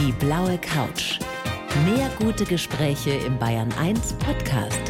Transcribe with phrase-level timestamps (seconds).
[0.00, 1.18] Die blaue Couch.
[1.84, 4.80] Mehr gute Gespräche im Bayern 1 Podcast.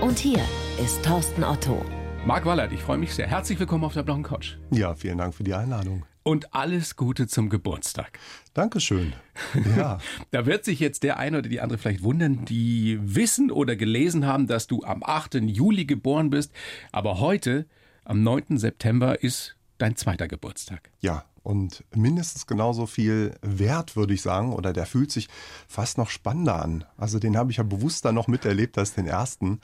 [0.00, 0.38] Und hier
[0.80, 1.84] ist Thorsten Otto.
[2.24, 3.26] Marc Wallert, ich freue mich sehr.
[3.26, 4.54] Herzlich willkommen auf der blauen Couch.
[4.70, 6.06] Ja, vielen Dank für die Einladung.
[6.22, 8.20] Und alles Gute zum Geburtstag.
[8.52, 9.14] Dankeschön.
[9.76, 9.98] Ja.
[10.30, 14.26] da wird sich jetzt der eine oder die andere vielleicht wundern, die wissen oder gelesen
[14.26, 15.34] haben, dass du am 8.
[15.42, 16.52] Juli geboren bist.
[16.92, 17.66] Aber heute,
[18.04, 18.58] am 9.
[18.58, 20.90] September, ist dein zweiter Geburtstag.
[21.00, 25.28] Ja, und mindestens genauso viel wert, würde ich sagen, oder der fühlt sich
[25.68, 26.84] fast noch spannender an.
[26.96, 29.60] Also den habe ich ja bewusster noch miterlebt als den ersten.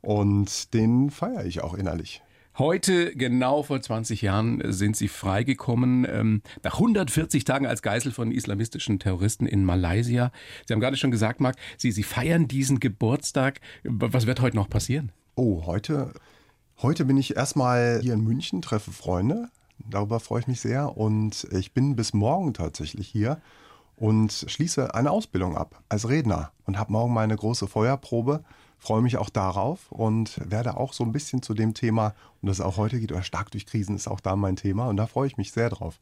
[0.00, 2.22] Und den feiere ich auch innerlich.
[2.58, 8.30] Heute, genau vor 20 Jahren, sind sie freigekommen, ähm, nach 140 Tagen als Geisel von
[8.30, 10.30] islamistischen Terroristen in Malaysia.
[10.64, 13.60] Sie haben gerade schon gesagt, Marc, Sie, Sie feiern diesen Geburtstag.
[13.82, 15.10] Was wird heute noch passieren?
[15.34, 16.14] Oh, heute,
[16.80, 19.50] heute bin ich erstmal hier in München, treffe Freunde.
[19.78, 20.96] Darüber freue ich mich sehr.
[20.96, 23.40] Und ich bin bis morgen tatsächlich hier
[23.96, 28.44] und schließe eine Ausbildung ab als Redner und habe morgen meine große Feuerprobe
[28.78, 32.60] freue mich auch darauf und werde auch so ein bisschen zu dem Thema, um das
[32.60, 35.26] auch heute geht, oder stark durch Krisen ist auch da mein Thema und da freue
[35.26, 35.98] ich mich sehr drauf.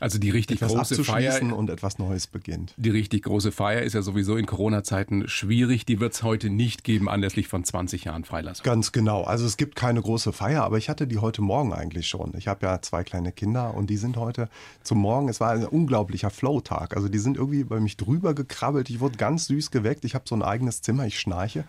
[0.00, 2.72] Also die richtig etwas große Feier und etwas Neues beginnt.
[2.78, 5.84] Die richtig große Feier ist ja sowieso in Corona-Zeiten schwierig.
[5.84, 8.64] Die wird es heute nicht geben, anlässlich von 20 Jahren Freilassung.
[8.64, 9.24] Ganz genau.
[9.24, 12.32] Also es gibt keine große Feier, aber ich hatte die heute Morgen eigentlich schon.
[12.38, 14.48] Ich habe ja zwei kleine Kinder und die sind heute
[14.82, 15.28] zum Morgen.
[15.28, 16.96] Es war ein unglaublicher Flow-Tag.
[16.96, 18.88] Also die sind irgendwie bei mich drüber gekrabbelt.
[18.88, 20.06] Ich wurde ganz süß geweckt.
[20.06, 21.04] Ich habe so ein eigenes Zimmer.
[21.04, 21.64] Ich schnarche.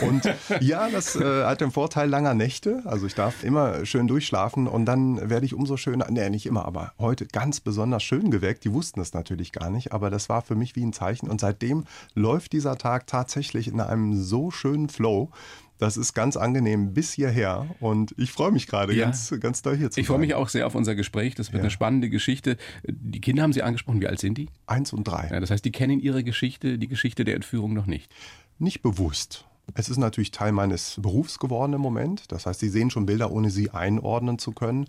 [0.00, 0.22] Und
[0.60, 2.80] ja, das äh, hat den Vorteil langer Nächte.
[2.86, 6.06] Also ich darf immer schön durchschlafen und dann werde ich umso schöner.
[6.08, 8.64] Nee, nicht immer, aber heute ganz besonders besonders schön geweckt.
[8.64, 11.28] Die wussten es natürlich gar nicht, aber das war für mich wie ein Zeichen.
[11.28, 15.30] Und seitdem läuft dieser Tag tatsächlich in einem so schönen Flow.
[15.78, 19.06] Das ist ganz angenehm bis hierher und ich freue mich gerade ja.
[19.06, 21.34] ganz, ganz doll hier zu Ich freue mich auch sehr auf unser Gespräch.
[21.34, 21.64] Das wird ja.
[21.64, 22.58] eine spannende Geschichte.
[22.84, 24.00] Die Kinder haben Sie angesprochen.
[24.00, 24.48] Wie alt sind die?
[24.66, 25.28] Eins und drei.
[25.32, 28.14] Ja, das heißt, die kennen ihre Geschichte, die Geschichte der Entführung noch nicht.
[28.60, 29.46] Nicht bewusst.
[29.74, 32.30] Es ist natürlich Teil meines Berufs geworden im Moment.
[32.30, 34.86] Das heißt, Sie sehen schon Bilder, ohne sie einordnen zu können.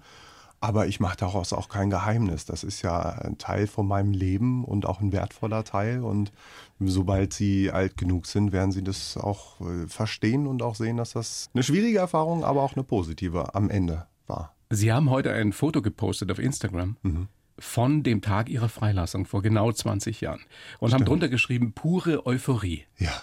[0.61, 2.45] Aber ich mache daraus auch kein Geheimnis.
[2.45, 6.01] Das ist ja ein Teil von meinem Leben und auch ein wertvoller Teil.
[6.01, 6.31] Und
[6.79, 11.11] sobald sie alt genug sind, werden sie das auch äh, verstehen und auch sehen, dass
[11.11, 14.55] das eine schwierige Erfahrung, aber auch eine positive am Ende war.
[14.71, 16.97] Sie haben heute ein Foto gepostet auf Instagram.
[17.03, 17.27] Mhm
[17.59, 20.41] von dem Tag ihrer Freilassung vor genau 20 Jahren
[20.79, 20.93] und Stimmt.
[20.93, 22.83] haben drunter geschrieben pure Euphorie.
[22.97, 23.13] Ja.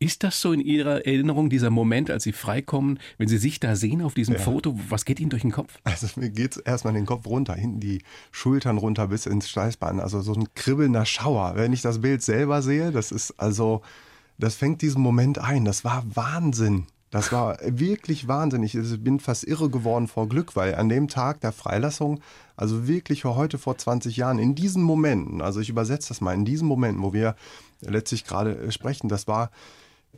[0.00, 3.74] Ist das so in Ihrer Erinnerung, dieser Moment, als Sie freikommen, wenn Sie sich da
[3.74, 4.40] sehen auf diesem ja.
[4.40, 4.78] Foto?
[4.88, 5.78] Was geht Ihnen durch den Kopf?
[5.82, 9.98] Also mir geht es erstmal den Kopf runter, hinten die Schultern runter bis ins Steißbein.
[9.98, 11.54] Also so ein kribbelnder Schauer.
[11.56, 13.82] Wenn ich das Bild selber sehe, das ist also,
[14.38, 15.64] das fängt diesen Moment ein.
[15.64, 16.86] Das war Wahnsinn.
[17.10, 18.76] Das war wirklich wahnsinnig.
[18.76, 22.20] Ich bin fast irre geworden vor Glück, weil an dem Tag der Freilassung,
[22.54, 26.44] also wirklich heute vor 20 Jahren, in diesen Momenten, also ich übersetze das mal, in
[26.44, 27.34] diesen Momenten, wo wir
[27.80, 29.50] letztlich gerade sprechen, das war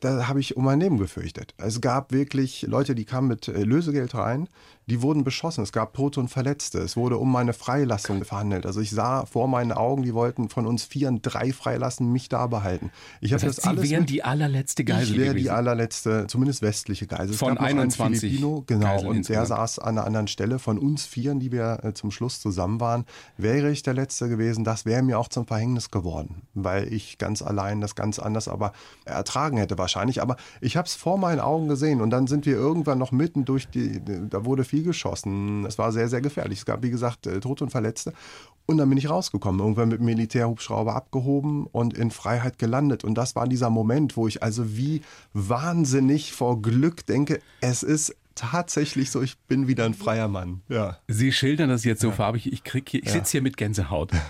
[0.01, 1.55] da habe ich um mein Leben gefürchtet.
[1.59, 4.49] Es gab wirklich Leute, die kamen mit äh, Lösegeld rein,
[4.91, 5.63] die wurden beschossen.
[5.63, 6.79] Es gab Tote und Verletzte.
[6.79, 8.67] Es wurde um meine Freilassung verhandelt.
[8.67, 12.49] Also ich sah vor meinen Augen, die wollten von uns vier drei freilassen, mich da
[12.49, 12.91] behalten.
[13.21, 16.63] Ich das heißt, das alles Sie wären die allerletzte Geisel Ich wäre die allerletzte, zumindest
[16.63, 17.35] westliche Geisel.
[17.35, 20.59] Von 21 Filipino, genau, Geiseln und der saß an einer anderen Stelle.
[20.59, 23.05] Von uns Vieren, die wir äh, zum Schluss zusammen waren,
[23.37, 24.65] wäre ich der Letzte gewesen.
[24.65, 28.73] Das wäre mir auch zum Verhängnis geworden, weil ich ganz allein das ganz anders aber
[29.05, 30.21] ertragen hätte wahrscheinlich.
[30.21, 33.45] Aber ich habe es vor meinen Augen gesehen und dann sind wir irgendwann noch mitten
[33.45, 35.65] durch die, da wurde viel geschossen.
[35.67, 36.59] Es war sehr, sehr gefährlich.
[36.61, 38.13] Es gab, wie gesagt, äh, Tote und Verletzte.
[38.67, 43.03] Und dann bin ich rausgekommen, irgendwann mit Militärhubschrauber abgehoben und in Freiheit gelandet.
[43.03, 45.03] Und das war dieser Moment, wo ich also wie
[45.33, 50.63] wahnsinnig vor Glück denke, es ist tatsächlich so, ich bin wieder ein freier Mann.
[50.69, 50.99] Ja.
[51.09, 52.15] Sie schildern das jetzt so ja.
[52.15, 53.13] farbig, ich krieg hier, ich ja.
[53.13, 54.13] sitze hier mit Gänsehaut.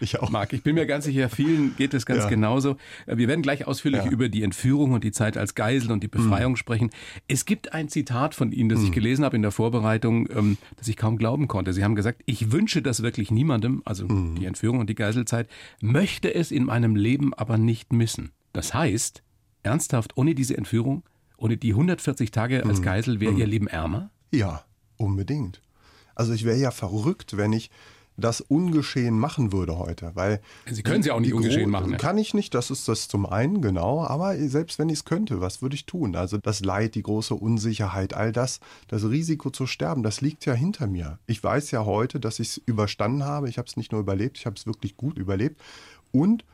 [0.00, 0.28] Ich auch.
[0.28, 2.28] Marc, ich bin mir ganz sicher, vielen geht es ganz ja.
[2.28, 2.76] genauso.
[3.06, 6.52] Wir werden gleich ausführlich über die Entführung und die Zeit als Geisel und die Befreiung
[6.52, 6.56] mhm.
[6.56, 6.90] sprechen.
[7.26, 8.84] Es gibt ein Zitat von Ihnen, das mhm.
[8.84, 11.72] ich gelesen habe in der Vorbereitung, ähm, das ich kaum glauben konnte.
[11.72, 14.34] Sie haben gesagt, ich wünsche das wirklich niemandem, also mhm.
[14.34, 15.48] die Entführung und die Geiselzeit,
[15.80, 18.32] möchte es in meinem Leben aber nicht missen.
[18.52, 19.22] Das heißt,
[19.62, 21.02] ernsthaft, ohne diese Entführung
[21.42, 22.84] ohne die 140 Tage als mhm.
[22.84, 23.38] Geisel wäre mhm.
[23.38, 24.10] Ihr Leben ärmer?
[24.30, 24.64] Ja,
[24.96, 25.60] unbedingt.
[26.14, 27.70] Also ich wäre ja verrückt, wenn ich
[28.18, 30.40] das ungeschehen machen würde heute, weil
[30.70, 31.92] Sie können sie auch nicht ungeschehen machen.
[31.92, 31.96] Ne?
[31.96, 35.40] Kann ich nicht, das ist das zum einen genau, aber selbst wenn ich es könnte,
[35.40, 36.14] was würde ich tun?
[36.14, 40.52] Also das Leid, die große Unsicherheit, all das, das Risiko zu sterben, das liegt ja
[40.52, 41.18] hinter mir.
[41.26, 43.48] Ich weiß ja heute, dass ich es überstanden habe.
[43.48, 45.60] Ich habe es nicht nur überlebt, ich habe es wirklich gut überlebt
[46.12, 46.44] und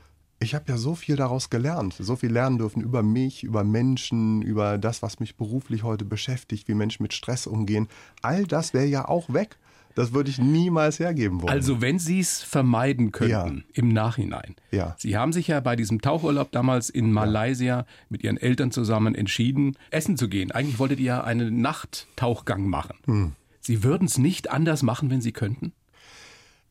[0.41, 4.43] ich habe ja so viel daraus gelernt, so viel lernen dürfen über mich, über Menschen,
[4.43, 7.89] über das, was mich beruflich heute beschäftigt, wie Menschen mit Stress umgehen.
[8.23, 9.57] All das wäre ja auch weg.
[9.95, 11.53] Das würde ich niemals hergeben wollen.
[11.53, 13.73] Also wenn Sie es vermeiden könnten ja.
[13.73, 14.55] im Nachhinein.
[14.71, 14.95] Ja.
[14.97, 19.77] Sie haben sich ja bei diesem Tauchurlaub damals in Malaysia mit Ihren Eltern zusammen entschieden,
[19.91, 20.53] essen zu gehen.
[20.53, 22.97] Eigentlich wolltet ihr ja einen Nachttauchgang machen.
[23.07, 23.33] Hm.
[23.61, 25.73] Sie würden es nicht anders machen, wenn Sie könnten?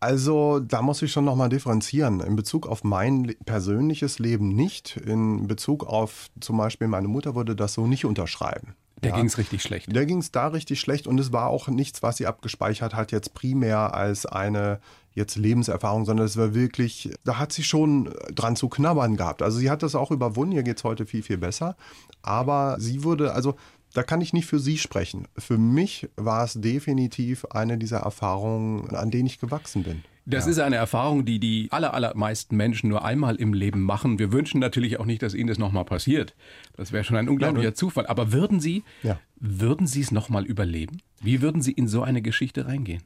[0.08, 2.22] Also da muss ich schon nochmal differenzieren.
[2.22, 4.96] In Bezug auf mein persönliches Leben nicht.
[4.96, 8.78] In Bezug auf zum Beispiel meine Mutter würde das so nicht unterschreiben.
[9.04, 9.94] Der ja, ging es richtig schlecht.
[9.94, 13.12] Der ging es da richtig schlecht und es war auch nichts, was sie abgespeichert hat,
[13.12, 14.80] jetzt primär als eine
[15.14, 19.42] jetzt Lebenserfahrung, sondern es war wirklich, da hat sie schon dran zu knabbern gehabt.
[19.42, 21.76] Also sie hat das auch überwunden, ihr geht es heute viel, viel besser.
[22.22, 23.56] Aber sie würde, also
[23.98, 25.28] da kann ich nicht für Sie sprechen.
[25.40, 30.04] Für mich war es definitiv eine dieser Erfahrungen, an denen ich gewachsen bin.
[30.28, 30.52] Das ja.
[30.52, 34.20] ist eine Erfahrung, die die aller, allermeisten Menschen nur einmal im Leben machen.
[34.20, 36.36] Wir wünschen natürlich auch nicht, dass Ihnen das nochmal passiert.
[36.76, 38.06] Das wäre schon ein unglaublicher Nein, Zufall.
[38.06, 39.20] Aber würden Sie, ja.
[39.38, 41.02] würden Sie es nochmal überleben?
[41.20, 43.02] Wie würden Sie in so eine Geschichte reingehen?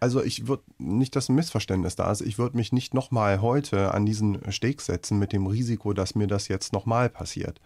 [0.00, 3.94] Also ich würde nicht, dass ein Missverständnis da ist, ich würde mich nicht nochmal heute
[3.94, 7.60] an diesen Steg setzen mit dem Risiko, dass mir das jetzt nochmal passiert.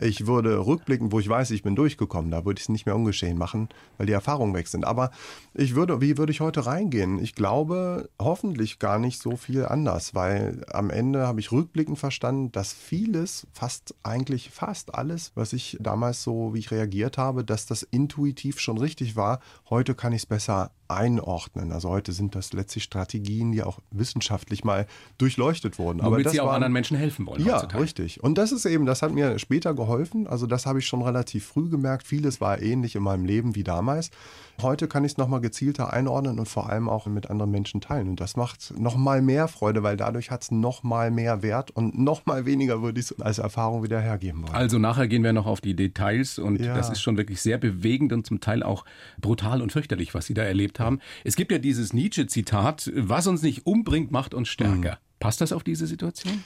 [0.00, 2.96] Ich würde rückblicken, wo ich weiß, ich bin durchgekommen, da würde ich es nicht mehr
[2.96, 3.68] ungeschehen machen,
[3.98, 4.84] weil die Erfahrungen weg sind.
[4.84, 5.10] Aber
[5.54, 7.18] ich würde, wie würde ich heute reingehen?
[7.18, 12.52] Ich glaube, hoffentlich gar nicht so viel anders, weil am Ende habe ich rückblickend verstanden,
[12.52, 17.66] dass vieles, fast eigentlich fast alles, was ich damals so, wie ich reagiert habe, dass
[17.66, 19.40] das intuitiv schon richtig war.
[19.68, 21.72] Heute kann ich es besser einordnen.
[21.72, 24.86] Also heute sind das letztlich Strategien, die auch wissenschaftlich mal
[25.18, 25.98] durchleuchtet wurden.
[25.98, 27.44] Womit Aber das Sie auch waren, anderen Menschen helfen wollen.
[27.44, 27.82] Ja, heutzutage.
[27.82, 28.22] richtig.
[28.22, 30.26] Und das ist eben, das hat mir später geholfen.
[30.26, 32.06] Also das habe ich schon relativ früh gemerkt.
[32.06, 34.10] Vieles war ähnlich in meinem Leben wie damals.
[34.60, 38.08] Heute kann ich es nochmal gezielter einordnen und vor allem auch mit anderen Menschen teilen.
[38.08, 42.46] Und das macht nochmal mehr Freude, weil dadurch hat es nochmal mehr Wert und nochmal
[42.46, 44.54] weniger würde ich es als Erfahrung wieder hergeben wollen.
[44.54, 46.74] Also nachher gehen wir noch auf die Details und ja.
[46.74, 48.84] das ist schon wirklich sehr bewegend und zum Teil auch
[49.20, 50.81] brutal und fürchterlich, was Sie da erlebt haben.
[51.24, 54.92] Es gibt ja dieses Nietzsche-Zitat, was uns nicht umbringt, macht uns stärker.
[54.92, 55.18] Mhm.
[55.20, 56.44] Passt das auf diese Situation?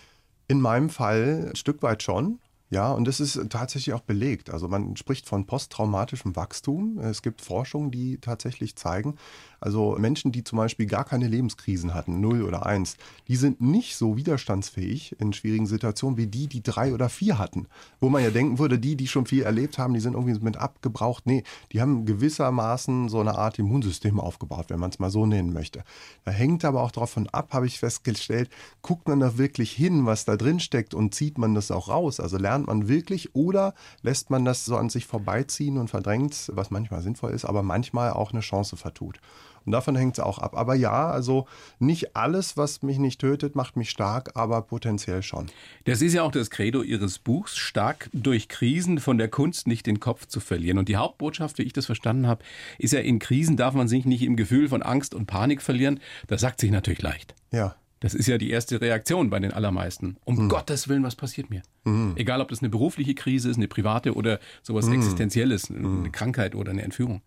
[0.49, 2.39] In meinem Fall ein Stück weit schon.
[2.69, 4.51] Ja, und das ist tatsächlich auch belegt.
[4.51, 6.99] Also man spricht von posttraumatischem Wachstum.
[6.99, 9.17] Es gibt Forschungen, die tatsächlich zeigen,
[9.61, 12.97] also Menschen, die zum Beispiel gar keine Lebenskrisen hatten, null oder eins,
[13.29, 17.67] die sind nicht so widerstandsfähig in schwierigen Situationen wie die, die drei oder vier hatten.
[18.01, 20.57] Wo man ja denken würde, die, die schon viel erlebt haben, die sind irgendwie mit
[20.57, 21.27] abgebraucht.
[21.27, 21.43] Nee,
[21.73, 25.85] die haben gewissermaßen so eine Art Immunsystem aufgebaut, wenn man es mal so nennen möchte.
[26.25, 28.51] Da hängt aber auch davon ab, habe ich festgestellt,
[28.83, 32.21] guckt man da wirklich hin, was da drin steckt und zieht man das auch raus?
[32.21, 36.71] Also lernt man wirklich oder lässt man das so an sich vorbeiziehen und verdrängt, was
[36.71, 39.21] manchmal sinnvoll ist, aber manchmal auch eine Chance vertut.
[39.67, 40.57] Und davon hängt es auch ab.
[40.57, 41.47] Aber ja, also
[41.79, 45.47] nicht alles, was mich nicht tötet, macht mich stark, aber potenziell schon.
[45.85, 49.87] Das ist ja auch das Credo Ihres Buchs, stark durch Krisen von der Kunst nicht
[49.87, 50.79] den Kopf zu verlieren.
[50.79, 52.45] Und die Hauptbotschaft, wie ich das verstanden habe,
[52.79, 56.01] ist ja, in Krisen darf man sich nicht im Gefühl von Angst und Panik verlieren.
[56.29, 57.35] Das sagt sich natürlich leicht.
[57.51, 57.75] Ja.
[58.01, 60.17] Das ist ja die erste Reaktion bei den allermeisten.
[60.25, 60.49] Um mhm.
[60.49, 61.63] Gottes Willen, was passiert mir?
[61.85, 62.13] Mhm.
[62.17, 64.95] Egal, ob das eine berufliche Krise ist, eine private oder sowas mhm.
[64.95, 66.13] Existenzielles, eine mhm.
[66.13, 67.23] Krankheit oder eine Entführung.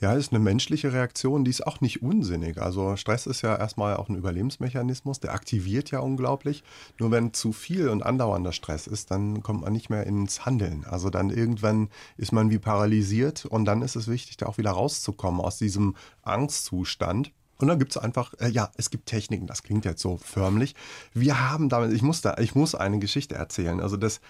[0.00, 2.60] Ja, ist eine menschliche Reaktion, die ist auch nicht unsinnig.
[2.60, 6.64] Also Stress ist ja erstmal auch ein Überlebensmechanismus, der aktiviert ja unglaublich.
[6.98, 10.86] Nur wenn zu viel und andauernder Stress ist, dann kommt man nicht mehr ins Handeln.
[10.88, 14.70] Also dann irgendwann ist man wie paralysiert und dann ist es wichtig, da auch wieder
[14.70, 17.32] rauszukommen aus diesem Angstzustand.
[17.58, 20.74] Und dann gibt es einfach, äh, ja, es gibt Techniken, das klingt jetzt so förmlich.
[21.12, 23.80] Wir haben damit, ich muss da, ich muss eine Geschichte erzählen.
[23.80, 24.22] Also das,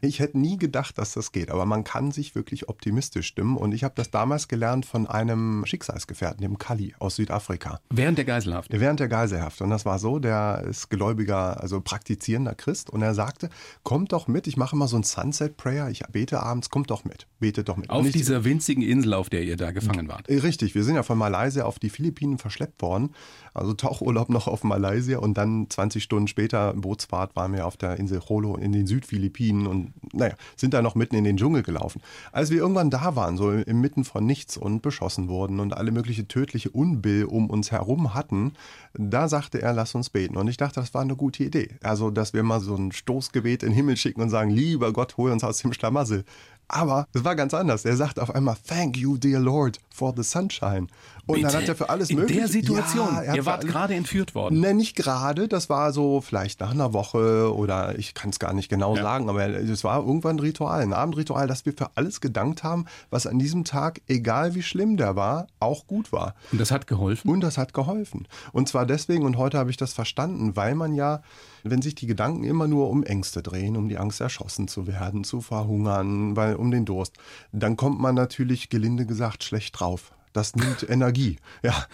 [0.00, 3.56] ich hätte nie gedacht, dass das geht, aber man kann sich wirklich optimistisch stimmen.
[3.56, 7.80] Und ich habe das damals gelernt von einem Schicksalsgefährten, dem Kali aus Südafrika.
[7.90, 8.70] Während der Geiselhaft?
[8.72, 9.60] Während der Geiselhaft.
[9.60, 12.90] Und das war so, der ist gläubiger, also praktizierender Christ.
[12.90, 13.48] Und er sagte,
[13.82, 17.04] kommt doch mit, ich mache mal so ein Sunset Prayer, ich bete abends, kommt doch
[17.04, 17.90] mit, betet doch mit.
[17.90, 20.28] Auf dieser winzigen Insel, auf der ihr da gefangen wart?
[20.28, 23.10] Richtig, wir sind ja von Malaysia auf die Philippinen verschleppt worden.
[23.58, 27.98] Also Tauchurlaub noch auf Malaysia und dann 20 Stunden später Bootsfahrt waren wir auf der
[27.98, 32.02] Insel Jolo in den Südphilippinen und naja, sind da noch mitten in den Dschungel gelaufen.
[32.32, 36.26] Als wir irgendwann da waren, so inmitten von nichts und beschossen wurden und alle mögliche
[36.28, 38.52] tödliche Unbill um uns herum hatten,
[38.94, 40.36] da sagte er, lass uns beten.
[40.36, 41.70] Und ich dachte, das war eine gute Idee.
[41.82, 45.16] Also, dass wir mal so ein Stoßgebet in den Himmel schicken und sagen, lieber Gott,
[45.16, 46.24] hol uns aus dem Schlamassel.
[46.68, 47.84] Aber es war ganz anders.
[47.84, 50.88] Er sagt auf einmal, Thank you, dear Lord, for the sunshine.
[51.28, 51.48] Und Bitte?
[51.48, 52.40] dann hat er für alles mögliche.
[52.40, 53.14] In der Situation.
[53.14, 54.60] Ja, Ihr wart gerade entführt worden.
[54.60, 55.46] Ne, nicht gerade.
[55.46, 59.02] Das war so vielleicht nach einer Woche oder ich kann es gar nicht genau ja.
[59.02, 62.86] sagen, aber es war irgendwann ein Ritual, ein Abendritual, dass wir für alles gedankt haben,
[63.10, 66.34] was an diesem Tag, egal wie schlimm der war, auch gut war.
[66.50, 67.30] Und das hat geholfen?
[67.30, 68.26] Und das hat geholfen.
[68.52, 71.20] Und zwar deswegen, und heute habe ich das verstanden, weil man ja
[71.62, 75.24] wenn sich die Gedanken immer nur um Ängste drehen, um die Angst erschossen zu werden,
[75.24, 77.16] zu verhungern, weil um den Durst,
[77.52, 80.12] dann kommt man natürlich gelinde gesagt schlecht drauf.
[80.32, 81.36] Das nimmt Energie.
[81.62, 81.86] Ja.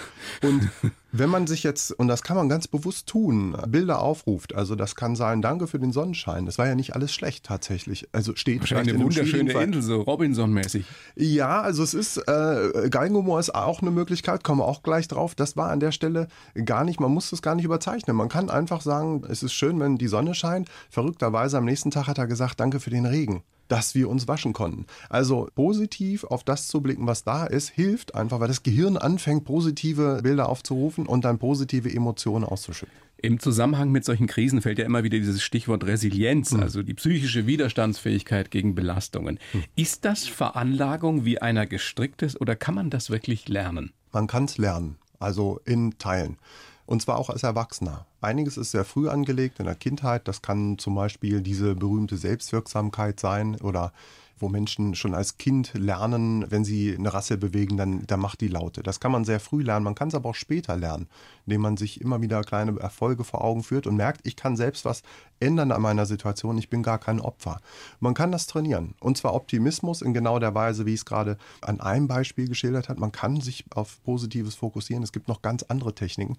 [0.43, 0.71] Und
[1.13, 4.97] wenn man sich jetzt, und das kann man ganz bewusst tun, Bilder aufruft, also das
[4.97, 6.45] kann sein, danke für den Sonnenschein.
[6.45, 8.09] Das war ja nicht alles schlecht tatsächlich.
[8.13, 10.85] Also steht Wahrscheinlich eine wunderschöne Insel, so Robinson-mäßig.
[11.15, 15.35] Ja, also es ist, äh, Geigenhumor ist auch eine Möglichkeit, kommen wir auch gleich drauf.
[15.35, 16.27] Das war an der Stelle
[16.65, 18.17] gar nicht, man muss das gar nicht überzeichnen.
[18.17, 20.69] Man kann einfach sagen, es ist schön, wenn die Sonne scheint.
[20.91, 24.53] Verrückterweise am nächsten Tag hat er gesagt, danke für den Regen dass wir uns waschen
[24.53, 24.87] konnten.
[25.09, 29.45] Also positiv auf das zu blicken, was da ist, hilft einfach, weil das Gehirn anfängt,
[29.45, 32.95] positive Bilder aufzurufen und dann positive Emotionen auszuschütten.
[33.25, 36.61] Im Zusammenhang mit solchen Krisen fällt ja immer wieder dieses Stichwort Resilienz, mhm.
[36.61, 39.39] also die psychische Widerstandsfähigkeit gegen Belastungen.
[39.55, 39.65] Mhm.
[39.77, 43.93] Ist das Veranlagung, wie einer gestrickt ist, oder kann man das wirklich lernen?
[44.13, 46.37] Man kann es lernen, also in Teilen.
[46.87, 48.07] Und zwar auch als Erwachsener.
[48.21, 50.29] Einiges ist sehr früh angelegt in der Kindheit.
[50.29, 53.93] Das kann zum Beispiel diese berühmte Selbstwirksamkeit sein oder
[54.39, 58.49] wo Menschen schon als Kind lernen, wenn sie eine Rasse bewegen, dann, dann macht die
[58.49, 58.83] Laute.
[58.83, 61.09] Das kann man sehr früh lernen, man kann es aber auch später lernen,
[61.47, 64.85] indem man sich immer wieder kleine Erfolge vor Augen führt und merkt, ich kann selbst
[64.85, 65.03] was
[65.41, 67.61] ändern an meiner Situation, ich bin gar kein Opfer.
[68.01, 71.81] Man kann das trainieren und zwar Optimismus in genau der Weise, wie es gerade an
[71.81, 72.99] einem Beispiel geschildert hat.
[72.99, 76.37] Man kann sich auf Positives fokussieren, es gibt noch ganz andere Techniken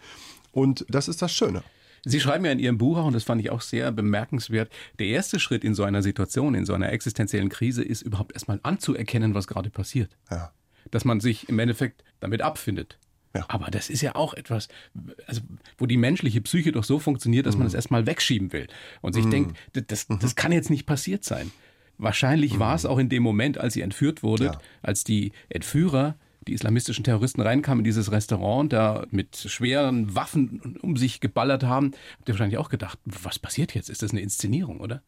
[0.51, 1.63] und das ist das Schöne.
[2.05, 5.39] Sie schreiben ja in Ihrem Buch, und das fand ich auch sehr bemerkenswert, der erste
[5.39, 9.47] Schritt in so einer Situation, in so einer existenziellen Krise, ist überhaupt erstmal anzuerkennen, was
[9.47, 10.15] gerade passiert.
[10.29, 10.51] Ja.
[10.91, 13.00] Dass man sich im Endeffekt damit abfindet.
[13.33, 13.45] Ja.
[13.50, 14.69] Aber das ist ja auch etwas,
[15.27, 15.41] also,
[15.77, 17.59] wo die menschliche Psyche doch so funktioniert, dass mhm.
[17.59, 18.67] man es erstmal wegschieben will.
[19.01, 19.31] Und sich mhm.
[19.31, 20.35] denkt, das, das mhm.
[20.35, 21.51] kann jetzt nicht passiert sein.
[21.97, 22.59] Wahrscheinlich mhm.
[22.59, 24.59] war es auch in dem Moment, als sie entführt wurde, ja.
[24.81, 26.15] als die Entführer
[26.47, 31.91] die islamistischen Terroristen reinkamen in dieses Restaurant, da mit schweren Waffen um sich geballert haben,
[32.17, 33.89] habt ihr wahrscheinlich auch gedacht, was passiert jetzt?
[33.89, 35.01] Ist das eine Inszenierung, oder?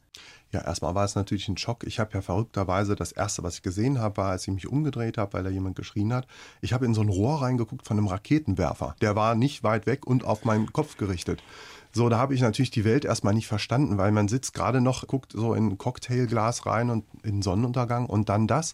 [0.52, 1.84] Ja, erstmal war es natürlich ein Schock.
[1.86, 5.18] Ich habe ja verrückterweise das erste, was ich gesehen habe, war, als ich mich umgedreht
[5.18, 6.26] habe, weil da jemand geschrien hat.
[6.62, 8.96] Ich habe in so ein Rohr reingeguckt von einem Raketenwerfer.
[9.02, 11.44] Der war nicht weit weg und auf meinen Kopf gerichtet.
[11.92, 15.06] So, da habe ich natürlich die Welt erstmal nicht verstanden, weil man sitzt gerade noch,
[15.08, 18.74] guckt so in ein Cocktailglas rein und in Sonnenuntergang und dann das.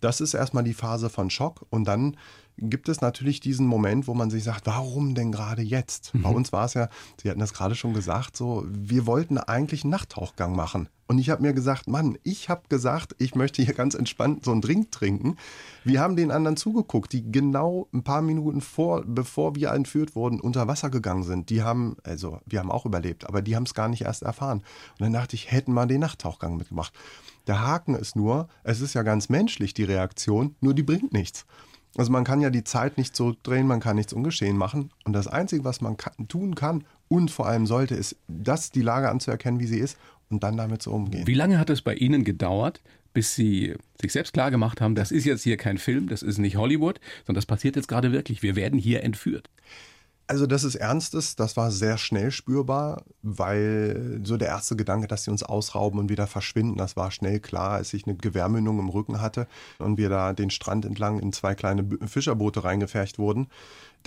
[0.00, 2.16] Das ist erstmal die Phase von Schock und dann
[2.58, 6.14] gibt es natürlich diesen Moment, wo man sich sagt, warum denn gerade jetzt?
[6.14, 6.22] Mhm.
[6.22, 6.88] Bei uns war es ja,
[7.20, 10.88] Sie hatten das gerade schon gesagt, so, wir wollten eigentlich einen Nachttauchgang machen.
[11.10, 14.52] Und ich habe mir gesagt, Mann, ich habe gesagt, ich möchte hier ganz entspannt so
[14.52, 15.36] einen Drink trinken.
[15.82, 20.38] Wir haben den anderen zugeguckt, die genau ein paar Minuten vor, bevor wir entführt wurden,
[20.38, 21.48] unter Wasser gegangen sind.
[21.48, 24.58] Die haben, also wir haben auch überlebt, aber die haben es gar nicht erst erfahren.
[24.58, 26.92] Und dann dachte ich, hätten wir den Nachttauchgang mitgemacht.
[27.46, 31.46] Der Haken ist nur, es ist ja ganz menschlich, die Reaktion, nur die bringt nichts.
[31.98, 34.90] Also man kann ja die Zeit nicht zurückdrehen, man kann nichts ungeschehen machen.
[35.04, 38.82] Und das Einzige, was man kann, tun kann und vor allem sollte, ist, das die
[38.82, 39.98] Lage anzuerkennen, wie sie ist
[40.30, 41.26] und dann damit zu umgehen.
[41.26, 42.80] Wie lange hat es bei Ihnen gedauert,
[43.14, 46.38] bis Sie sich selbst klar gemacht haben, das ist jetzt hier kein Film, das ist
[46.38, 48.44] nicht Hollywood, sondern das passiert jetzt gerade wirklich.
[48.44, 49.50] Wir werden hier entführt.
[50.30, 55.08] Also, dass es ernst ist, das war sehr schnell spürbar, weil so der erste Gedanke,
[55.08, 58.78] dass sie uns ausrauben und wieder verschwinden, das war schnell klar, als ich eine Gewehrmündung
[58.78, 63.48] im Rücken hatte und wir da den Strand entlang in zwei kleine Fischerboote reingefercht wurden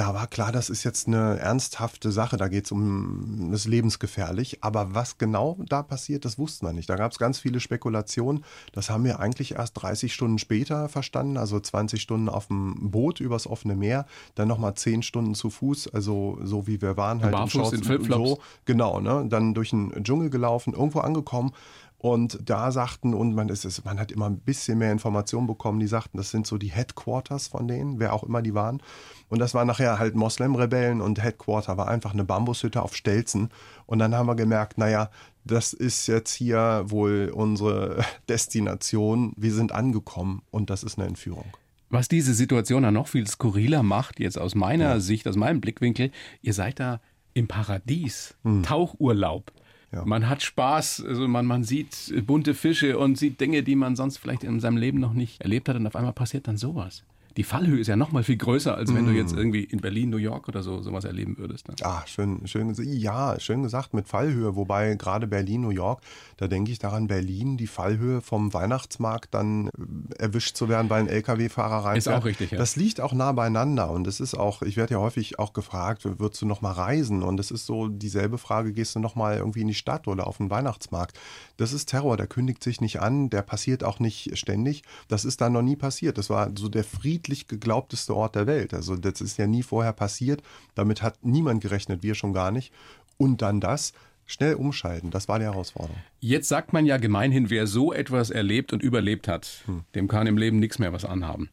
[0.01, 4.63] da war klar, das ist jetzt eine ernsthafte Sache, da geht es um das lebensgefährlich.
[4.63, 6.89] Aber was genau da passiert, das wusste man nicht.
[6.89, 8.43] Da gab es ganz viele Spekulationen.
[8.73, 13.19] Das haben wir eigentlich erst 30 Stunden später verstanden, also 20 Stunden auf dem Boot
[13.19, 17.33] übers offene Meer, dann nochmal 10 Stunden zu Fuß, also so wie wir waren, halt
[17.33, 18.29] Barfuß in Flipflops.
[18.29, 19.27] So, genau, ne?
[19.29, 21.53] Dann durch den Dschungel gelaufen, irgendwo angekommen
[22.01, 25.85] und da sagten, und man, ist, man hat immer ein bisschen mehr Informationen bekommen, die
[25.85, 28.81] sagten, das sind so die Headquarters von denen, wer auch immer die waren.
[29.29, 33.49] Und das waren nachher halt Moslem-Rebellen und Headquarter war einfach eine Bambushütte auf Stelzen.
[33.85, 35.11] Und dann haben wir gemerkt, naja,
[35.45, 39.33] das ist jetzt hier wohl unsere Destination.
[39.37, 41.45] Wir sind angekommen und das ist eine Entführung.
[41.91, 44.99] Was diese Situation dann noch viel skurriler macht, jetzt aus meiner ja.
[44.99, 46.09] Sicht, aus meinem Blickwinkel,
[46.41, 46.99] ihr seid da
[47.35, 48.63] im Paradies, hm.
[48.63, 49.51] Tauchurlaub.
[49.91, 50.05] Ja.
[50.05, 54.17] Man hat Spaß, also man, man sieht bunte Fische und sieht Dinge, die man sonst
[54.17, 57.03] vielleicht in seinem Leben noch nicht erlebt hat und auf einmal passiert dann sowas
[57.37, 59.07] die Fallhöhe ist ja noch mal viel größer, als wenn mm.
[59.07, 61.67] du jetzt irgendwie in Berlin, New York oder so sowas erleben würdest.
[61.67, 61.75] Ne?
[61.83, 64.55] Ah, schön, schön, ja, schön gesagt mit Fallhöhe.
[64.55, 66.01] Wobei gerade Berlin, New York,
[66.37, 71.01] da denke ich daran, Berlin, die Fallhöhe vom Weihnachtsmarkt dann äh, erwischt zu werden, weil
[71.01, 71.97] ein LKW-Fahrer rein.
[71.97, 72.57] Ist auch richtig, ja.
[72.57, 76.03] Das liegt auch nah beieinander und es ist auch, ich werde ja häufig auch gefragt,
[76.19, 77.23] würdest du noch mal reisen?
[77.23, 80.27] Und es ist so dieselbe Frage, gehst du noch mal irgendwie in die Stadt oder
[80.27, 81.17] auf den Weihnachtsmarkt?
[81.57, 84.83] Das ist Terror, der kündigt sich nicht an, der passiert auch nicht ständig.
[85.07, 86.17] Das ist da noch nie passiert.
[86.17, 86.83] Das war so der
[87.21, 88.73] friedlich geglaubteste Ort der Welt.
[88.73, 90.41] Also das ist ja nie vorher passiert.
[90.75, 92.73] Damit hat niemand gerechnet, wir schon gar nicht.
[93.17, 93.93] Und dann das,
[94.25, 95.11] schnell umschalten.
[95.11, 95.97] Das war die Herausforderung.
[96.19, 99.83] Jetzt sagt man ja gemeinhin, wer so etwas erlebt und überlebt hat, hm.
[99.93, 101.49] dem kann im Leben nichts mehr was anhaben.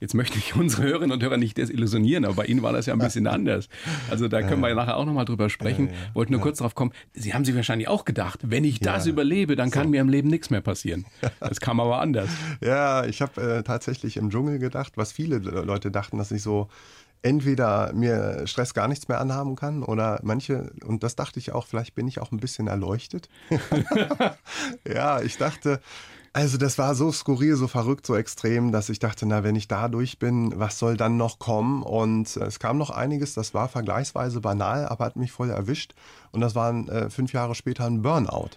[0.00, 2.92] Jetzt möchte ich unsere Hörerinnen und Hörer nicht desillusionieren, aber bei Ihnen war das ja
[2.92, 3.68] ein bisschen anders.
[4.10, 5.90] Also da können wir ja nachher auch nochmal drüber sprechen.
[6.12, 6.92] Wollte nur kurz darauf kommen.
[7.14, 9.90] Sie haben sich wahrscheinlich auch gedacht, wenn ich das überlebe, dann kann so.
[9.90, 11.06] mir im Leben nichts mehr passieren.
[11.40, 12.30] Das kam aber anders.
[12.60, 16.68] Ja, ich habe äh, tatsächlich im Dschungel gedacht, was viele Leute dachten, dass ich so
[17.24, 21.66] entweder mir Stress gar nichts mehr anhaben kann oder manche, und das dachte ich auch,
[21.66, 23.28] vielleicht bin ich auch ein bisschen erleuchtet.
[24.86, 25.80] ja, ich dachte,
[26.34, 29.68] also das war so skurril, so verrückt, so extrem, dass ich dachte, na, wenn ich
[29.68, 31.84] da durch bin, was soll dann noch kommen?
[31.84, 35.94] Und äh, es kam noch einiges, das war vergleichsweise banal, aber hat mich voll erwischt.
[36.32, 38.50] Und das war äh, fünf Jahre später ein Burnout.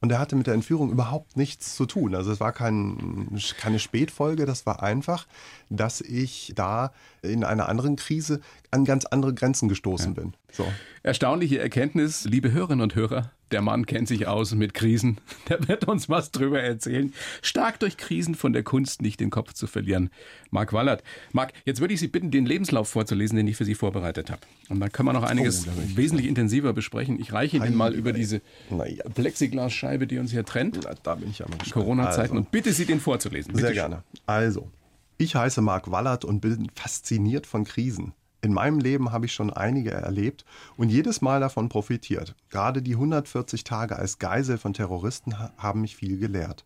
[0.00, 2.16] Und er hatte mit der Entführung überhaupt nichts zu tun.
[2.16, 5.26] Also es war kein, keine Spätfolge, das war einfach,
[5.68, 6.90] dass ich da
[7.22, 10.22] in einer anderen Krise an ganz andere Grenzen gestoßen ja.
[10.22, 10.34] bin.
[10.52, 10.66] So.
[11.02, 13.32] Erstaunliche Erkenntnis, liebe Hörerinnen und Hörer.
[13.50, 15.18] Der Mann kennt sich aus mit Krisen.
[15.48, 17.12] Der wird uns was drüber erzählen.
[17.42, 20.10] Stark durch Krisen von der Kunst nicht den Kopf zu verlieren.
[20.50, 21.02] Marc Wallert.
[21.32, 24.42] Marc, jetzt würde ich Sie bitten, den Lebenslauf vorzulesen, den ich für Sie vorbereitet habe.
[24.68, 27.18] Und dann können wir noch einiges oh, wesentlich intensiver besprechen.
[27.18, 29.08] Ich reiche Ihnen mal über diese ja.
[29.12, 30.78] Plexiglasscheibe, die uns hier trennt.
[30.84, 32.20] Na, da bin ich aber Corona-Zeiten.
[32.20, 32.34] Also.
[32.36, 33.52] Und bitte Sie den vorzulesen.
[33.52, 34.04] Bitte Sehr gerne.
[34.26, 34.70] Also,
[35.18, 38.12] ich heiße Marc Wallert und bin fasziniert von Krisen.
[38.42, 42.34] In meinem Leben habe ich schon einige erlebt und jedes Mal davon profitiert.
[42.48, 46.64] Gerade die 140 Tage als Geisel von Terroristen haben mich viel gelehrt.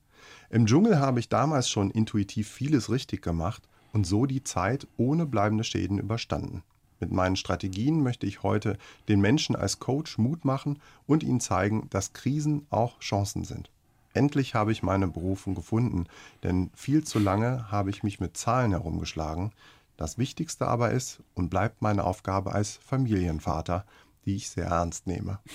[0.51, 3.63] Im Dschungel habe ich damals schon intuitiv vieles richtig gemacht
[3.93, 6.63] und so die Zeit ohne bleibende Schäden überstanden.
[7.01, 8.79] Mit meinen Strategien möchte ich heute
[9.09, 13.71] den Menschen als Coach Mut machen und ihnen zeigen, dass Krisen auch Chancen sind.
[14.13, 16.07] Endlich habe ich meine Berufung gefunden,
[16.45, 19.51] denn viel zu lange habe ich mich mit Zahlen herumgeschlagen,
[19.97, 23.85] das Wichtigste aber ist und bleibt meine Aufgabe als Familienvater,
[24.25, 25.39] die ich sehr ernst nehme.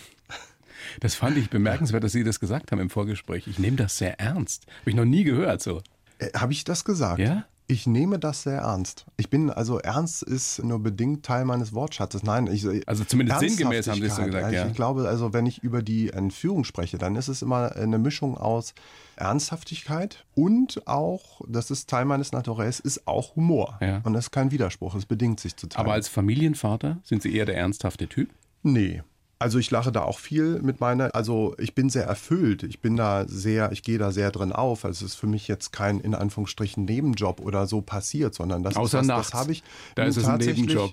[1.01, 3.47] Das fand ich bemerkenswert, dass Sie das gesagt haben im Vorgespräch.
[3.47, 4.65] Ich nehme das sehr ernst.
[4.79, 5.81] Habe ich noch nie gehört so.
[6.19, 7.19] Äh, Habe ich das gesagt?
[7.19, 7.45] Ja?
[7.71, 9.05] Ich nehme das sehr ernst.
[9.15, 12.23] Ich bin, also ernst ist nur bedingt Teil meines Wortschatzes.
[12.23, 14.51] Nein, ich, also zumindest sinngemäß haben Sie es so gesagt.
[14.51, 14.65] Ja.
[14.65, 18.37] Ich glaube, also wenn ich über die Entführung spreche, dann ist es immer eine Mischung
[18.39, 18.73] aus
[19.17, 23.77] Ernsthaftigkeit und auch, das ist Teil meines Naturells, ist auch Humor.
[23.81, 24.01] Ja.
[24.03, 25.85] Und das ist kein Widerspruch, es bedingt sich zu teilen.
[25.85, 28.31] Aber als Familienvater sind Sie eher der ernsthafte Typ?
[28.63, 29.03] Nee,
[29.39, 32.97] also ich lache da auch viel mit meiner, also ich bin sehr erfüllt, ich bin
[32.97, 34.83] da sehr, ich gehe da sehr drin auf.
[34.83, 38.75] Also es ist für mich jetzt kein in Anführungsstrichen Nebenjob oder so passiert, sondern das
[38.75, 39.63] Außer ist was, das habe ich.
[39.95, 40.91] Da ist es ein Nebenjob.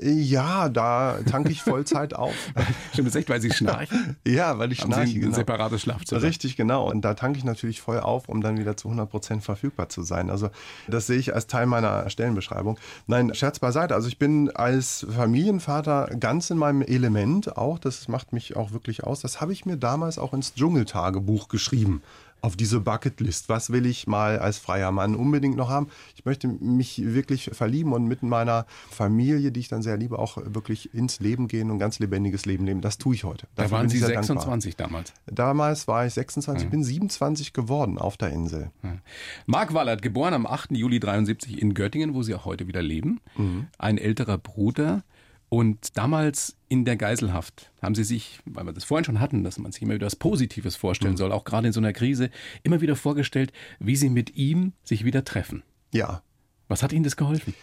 [0.00, 2.34] Ja, da tanke ich Vollzeit auf.
[2.92, 4.16] Stimmt das echt, weil Sie schnarchen?
[4.26, 5.08] ja, weil ich Haben schnarche.
[5.08, 5.34] Sie ein genau.
[5.34, 6.22] separates Schlafzimmer.
[6.22, 6.90] Richtig, genau.
[6.90, 10.02] Und da tanke ich natürlich voll auf, um dann wieder zu 100 Prozent verfügbar zu
[10.02, 10.28] sein.
[10.28, 10.50] Also
[10.86, 12.78] das sehe ich als Teil meiner Stellenbeschreibung.
[13.06, 13.94] Nein, Scherz beiseite.
[13.94, 17.78] Also ich bin als Familienvater ganz in meinem Element auch.
[17.78, 19.20] Das macht mich auch wirklich aus.
[19.20, 22.02] Das habe ich mir damals auch ins Dschungeltagebuch geschrieben
[22.40, 23.48] auf diese Bucketlist.
[23.48, 25.88] Was will ich mal als freier Mann unbedingt noch haben?
[26.14, 30.38] Ich möchte mich wirklich verlieben und mit meiner Familie, die ich dann sehr liebe, auch
[30.44, 32.80] wirklich ins Leben gehen und ganz lebendiges Leben leben.
[32.80, 33.46] Das tue ich heute.
[33.54, 35.02] Da Dafür waren Sie 26 dankbar.
[35.02, 35.12] damals?
[35.26, 36.70] Damals war ich 26, ja.
[36.70, 38.70] bin 27 geworden auf der Insel.
[38.82, 38.96] Ja.
[39.46, 40.72] Marc Wallert, geboren am 8.
[40.72, 43.20] Juli 73 in Göttingen, wo Sie auch heute wieder leben.
[43.36, 43.66] Mhm.
[43.78, 45.02] Ein älterer Bruder.
[45.48, 49.58] Und damals in der Geiselhaft haben Sie sich, weil wir das vorhin schon hatten, dass
[49.58, 51.18] man sich immer wieder was Positives vorstellen mhm.
[51.18, 52.30] soll, auch gerade in so einer Krise,
[52.64, 55.62] immer wieder vorgestellt, wie Sie mit ihm sich wieder treffen.
[55.92, 56.22] Ja.
[56.68, 57.54] Was hat Ihnen das geholfen?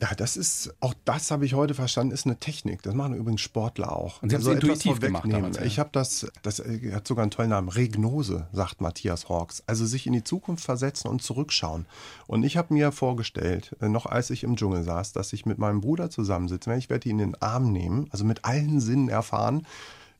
[0.00, 2.82] Ja, das ist, auch das habe ich heute verstanden, ist eine Technik.
[2.82, 4.22] Das machen übrigens Sportler auch.
[4.22, 5.64] Und Sie also haben es intuitiv gemacht damals, ja.
[5.64, 6.60] Ich habe das, das
[6.92, 9.64] hat sogar einen tollen Namen, Regnose, sagt Matthias Hawks.
[9.66, 11.86] Also sich in die Zukunft versetzen und zurückschauen.
[12.28, 15.58] Und ich habe mir vorgestellt, äh, noch als ich im Dschungel saß, dass ich mit
[15.58, 16.72] meinem Bruder zusammensitze.
[16.76, 19.66] Ich werde ihn in den Arm nehmen, also mit allen Sinnen erfahren,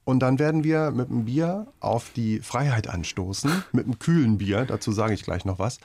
[0.08, 4.64] und dann werden wir mit dem Bier auf die Freiheit anstoßen, mit einem kühlen Bier,
[4.64, 5.80] dazu sage ich gleich noch was.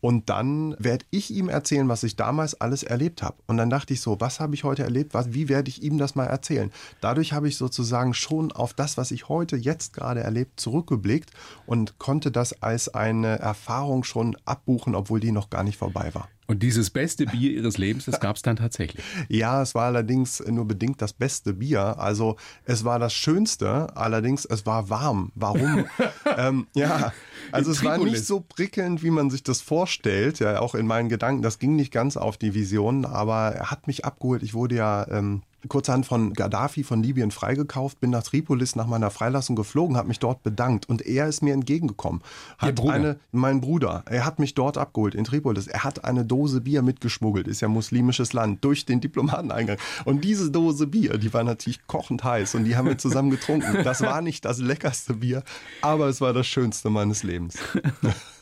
[0.00, 3.36] Und dann werde ich ihm erzählen, was ich damals alles erlebt habe.
[3.46, 5.98] Und dann dachte ich so, was habe ich heute erlebt, was, wie werde ich ihm
[5.98, 6.72] das mal erzählen?
[7.02, 11.32] Dadurch habe ich sozusagen schon auf das, was ich heute jetzt gerade erlebt, zurückgeblickt
[11.66, 16.30] und konnte das als eine Erfahrung schon abbuchen, obwohl die noch gar nicht vorbei war.
[16.46, 19.04] Und dieses beste Bier ihres Lebens, das gab es dann tatsächlich.
[19.28, 21.98] Ja, es war allerdings nur bedingt das beste Bier.
[21.98, 25.32] Also es war das Schönste, allerdings es war warm.
[25.34, 25.86] Warum?
[26.36, 27.12] ähm, ja,
[27.50, 30.38] also es war nicht so prickelnd, wie man sich das vorstellt.
[30.38, 31.42] Ja, auch in meinen Gedanken.
[31.42, 34.42] Das ging nicht ganz auf die Vision, aber er hat mich abgeholt.
[34.42, 39.10] Ich wurde ja ähm, kurzerhand von Gaddafi von Libyen freigekauft, bin nach Tripolis nach meiner
[39.10, 42.22] Freilassung geflogen, habe mich dort bedankt und er ist mir entgegengekommen.
[42.58, 42.92] Hat Bruder.
[42.92, 45.66] eine, mein Bruder, er hat mich dort abgeholt in Tripolis.
[45.66, 49.78] Er hat eine Dose Bier mitgeschmuggelt, ist ja muslimisches Land, durch den Diplomateneingang.
[50.04, 53.84] Und diese Dose Bier, die war natürlich kochend heiß und die haben wir zusammen getrunken.
[53.84, 55.42] Das war nicht das leckerste Bier,
[55.82, 57.56] aber es war das schönste meines Lebens.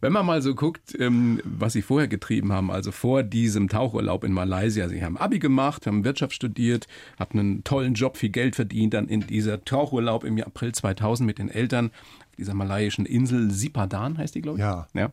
[0.00, 4.24] Wenn man mal so guckt, ähm, was Sie vorher getrieben haben, also vor diesem Tauchurlaub
[4.24, 6.86] in Malaysia, Sie haben Abi gemacht, haben Wirtschaft studiert,
[7.18, 11.38] hatten einen tollen Job, viel Geld verdient, dann in dieser Tauchurlaub im April 2000 mit
[11.38, 11.90] den Eltern
[12.38, 14.62] dieser malaiischen Insel Sipadan heißt die, glaube ich.
[14.62, 14.88] Ja.
[14.94, 15.12] ja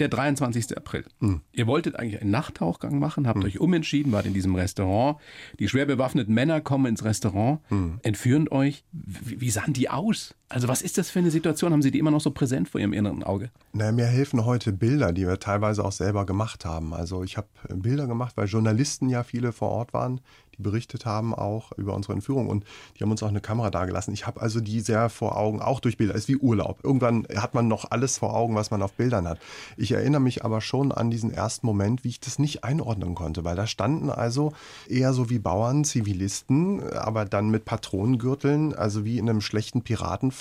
[0.00, 0.76] der 23.
[0.76, 1.04] April.
[1.20, 1.40] Mhm.
[1.52, 3.44] Ihr wolltet eigentlich einen Nachttauchgang machen, habt mhm.
[3.44, 5.18] euch umentschieden, wart in diesem Restaurant.
[5.58, 8.00] Die schwer bewaffneten Männer kommen ins Restaurant, mhm.
[8.02, 8.84] entführen euch.
[8.92, 10.34] Wie, wie, sahen die aus?
[10.48, 11.72] Also was ist das für eine Situation?
[11.72, 13.50] Haben Sie die immer noch so präsent vor Ihrem inneren Auge?
[13.72, 16.94] Na, mir helfen heute Bilder, die wir teilweise auch selber gemacht haben.
[16.94, 20.20] Also ich habe Bilder gemacht, weil Journalisten ja viele vor Ort waren,
[20.56, 22.64] die berichtet haben auch über unsere Entführung und
[22.96, 24.14] die haben uns auch eine Kamera dagelassen.
[24.14, 26.14] Ich habe also die sehr vor Augen, auch durch Bilder.
[26.14, 26.78] Ist wie Urlaub.
[26.84, 29.40] Irgendwann hat man noch alles vor Augen, was man auf Bildern hat.
[29.76, 33.44] Ich erinnere mich aber schon an diesen ersten Moment, wie ich das nicht einordnen konnte,
[33.44, 34.52] weil da standen also
[34.88, 40.34] eher so wie Bauern, Zivilisten, aber dann mit Patronengürteln, also wie in einem schlechten Piratenfilm,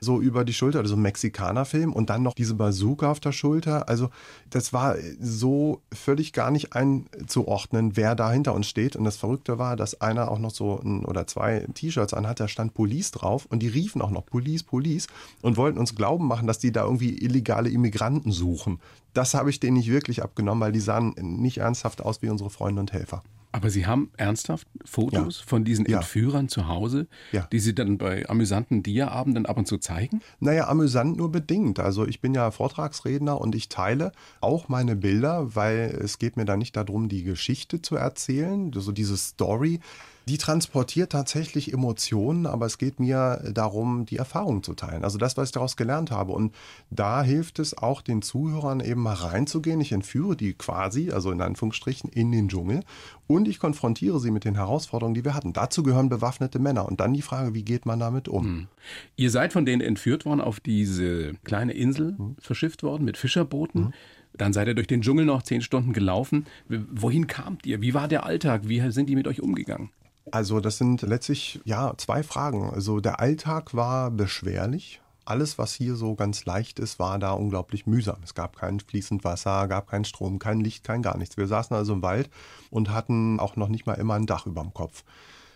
[0.00, 3.88] so über die Schulter, also Mexikanerfilm und dann noch diese Bazooka auf der Schulter.
[3.88, 4.10] Also
[4.50, 8.96] das war so völlig gar nicht einzuordnen, wer da hinter uns steht.
[8.96, 12.40] Und das Verrückte Verrückte war, dass einer auch noch so ein oder zwei T-Shirts anhat,
[12.40, 15.08] da stand Police drauf und die riefen auch noch Police, Police
[15.42, 18.80] und wollten uns glauben machen, dass die da irgendwie illegale Immigranten suchen.
[19.12, 22.50] Das habe ich denen nicht wirklich abgenommen, weil die sahen nicht ernsthaft aus wie unsere
[22.50, 23.22] Freunde und Helfer.
[23.56, 25.46] Aber Sie haben ernsthaft Fotos ja.
[25.46, 25.96] von diesen ja.
[25.96, 27.48] Entführern zu Hause, ja.
[27.50, 30.20] die Sie dann bei amüsanten Dia-Abenden ab und zu zeigen?
[30.40, 31.80] Naja, amüsant nur bedingt.
[31.80, 36.44] Also ich bin ja Vortragsredner und ich teile auch meine Bilder, weil es geht mir
[36.44, 39.80] da nicht darum, die Geschichte zu erzählen, so diese Story,
[40.28, 45.04] die transportiert tatsächlich Emotionen, aber es geht mir darum, die Erfahrung zu teilen.
[45.04, 46.32] Also das, was ich daraus gelernt habe.
[46.32, 46.52] Und
[46.90, 49.80] da hilft es auch den Zuhörern eben mal reinzugehen.
[49.80, 52.82] Ich entführe die quasi, also in Anführungsstrichen, in den Dschungel
[53.28, 55.52] und ich konfrontiere sie mit den Herausforderungen, die wir hatten.
[55.52, 56.86] Dazu gehören bewaffnete Männer.
[56.86, 58.44] Und dann die Frage, wie geht man damit um?
[58.44, 58.66] Hm.
[59.14, 62.36] Ihr seid von denen entführt worden, auf diese kleine Insel hm.
[62.40, 63.86] verschifft worden mit Fischerbooten.
[63.86, 63.92] Hm.
[64.36, 66.46] Dann seid ihr durch den Dschungel noch zehn Stunden gelaufen.
[66.68, 67.80] Wohin kamt ihr?
[67.80, 68.62] Wie war der Alltag?
[68.64, 69.90] Wie sind die mit euch umgegangen?
[70.30, 72.70] Also das sind letztlich ja zwei Fragen.
[72.70, 75.00] Also der Alltag war beschwerlich.
[75.24, 78.18] Alles, was hier so ganz leicht ist, war da unglaublich mühsam.
[78.22, 81.36] Es gab kein fließend Wasser, gab keinen Strom, kein Licht, kein gar nichts.
[81.36, 82.30] Wir saßen also im Wald
[82.70, 85.02] und hatten auch noch nicht mal immer ein Dach über dem Kopf.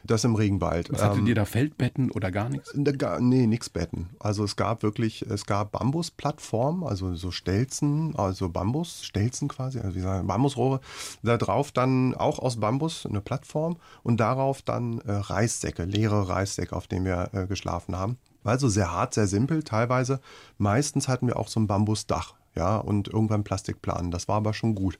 [0.04, 0.92] Das im Regenwald.
[0.92, 2.72] Was hattet ähm, ihr da Feldbetten oder gar nichts?
[2.98, 4.10] Gar, nee, nichts Betten.
[4.18, 9.94] Also es gab wirklich, es gab Bambusplattformen, also so Stelzen, also Bambus, Stelzen quasi, also
[9.94, 10.80] wie sagen, Bambusrohre.
[11.22, 16.74] Da drauf dann auch aus Bambus eine Plattform und darauf dann äh, Reissäcke, leere Reissäcke,
[16.74, 18.16] auf denen wir äh, geschlafen haben.
[18.44, 20.20] Also sehr hart, sehr simpel teilweise.
[20.56, 24.10] Meistens hatten wir auch so ein Bambusdach, ja, und irgendwann Plastikplanen.
[24.10, 24.98] Das war aber schon gut.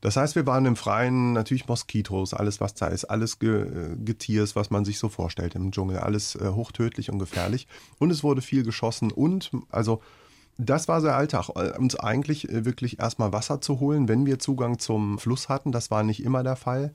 [0.00, 3.96] Das heißt, wir waren im Freien, natürlich Moskitos, alles was da ist, alles Ge äh,
[3.96, 7.66] Getiers, was man sich so vorstellt im Dschungel, alles äh, hochtödlich und gefährlich.
[7.98, 10.00] Und es wurde viel geschossen und also
[10.58, 14.38] das war sehr Alltag, äh, uns eigentlich äh, wirklich erstmal Wasser zu holen, wenn wir
[14.38, 15.72] Zugang zum Fluss hatten.
[15.72, 16.92] Das war nicht immer der Fall.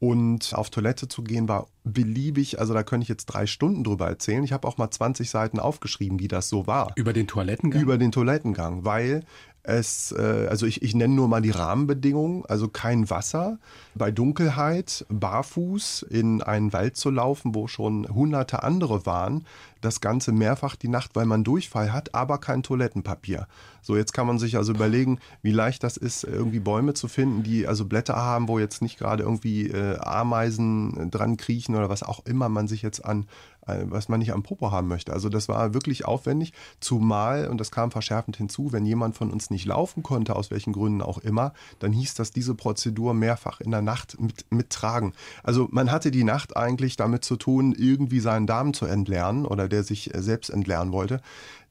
[0.00, 4.06] Und auf Toilette zu gehen war beliebig, also da könnte ich jetzt drei Stunden drüber
[4.06, 4.42] erzählen.
[4.42, 6.92] Ich habe auch mal 20 Seiten aufgeschrieben, wie das so war.
[6.96, 7.80] Über den Toilettengang?
[7.80, 9.24] Über den Toilettengang, weil
[9.64, 13.58] es, äh, also ich, ich nenne nur mal die Rahmenbedingungen, also kein Wasser,
[13.94, 19.44] bei Dunkelheit barfuß in einen Wald zu laufen, wo schon hunderte andere waren,
[19.80, 23.46] das Ganze mehrfach die Nacht, weil man Durchfall hat, aber kein Toilettenpapier.
[23.82, 27.42] So, jetzt kann man sich also überlegen, wie leicht das ist, irgendwie Bäume zu finden,
[27.42, 32.02] die also Blätter haben, wo jetzt nicht gerade irgendwie äh, Ameisen dran kriechen oder was
[32.02, 33.26] auch immer man sich jetzt an
[33.66, 35.12] was man nicht am Popo haben möchte.
[35.12, 39.50] Also das war wirklich aufwendig, zumal, und das kam verschärfend hinzu, wenn jemand von uns
[39.50, 43.70] nicht laufen konnte, aus welchen Gründen auch immer, dann hieß das diese Prozedur mehrfach in
[43.70, 45.12] der Nacht mit, mittragen.
[45.42, 49.68] Also man hatte die Nacht eigentlich damit zu tun, irgendwie seinen Darm zu entlernen oder
[49.68, 51.20] der sich selbst entlernen wollte.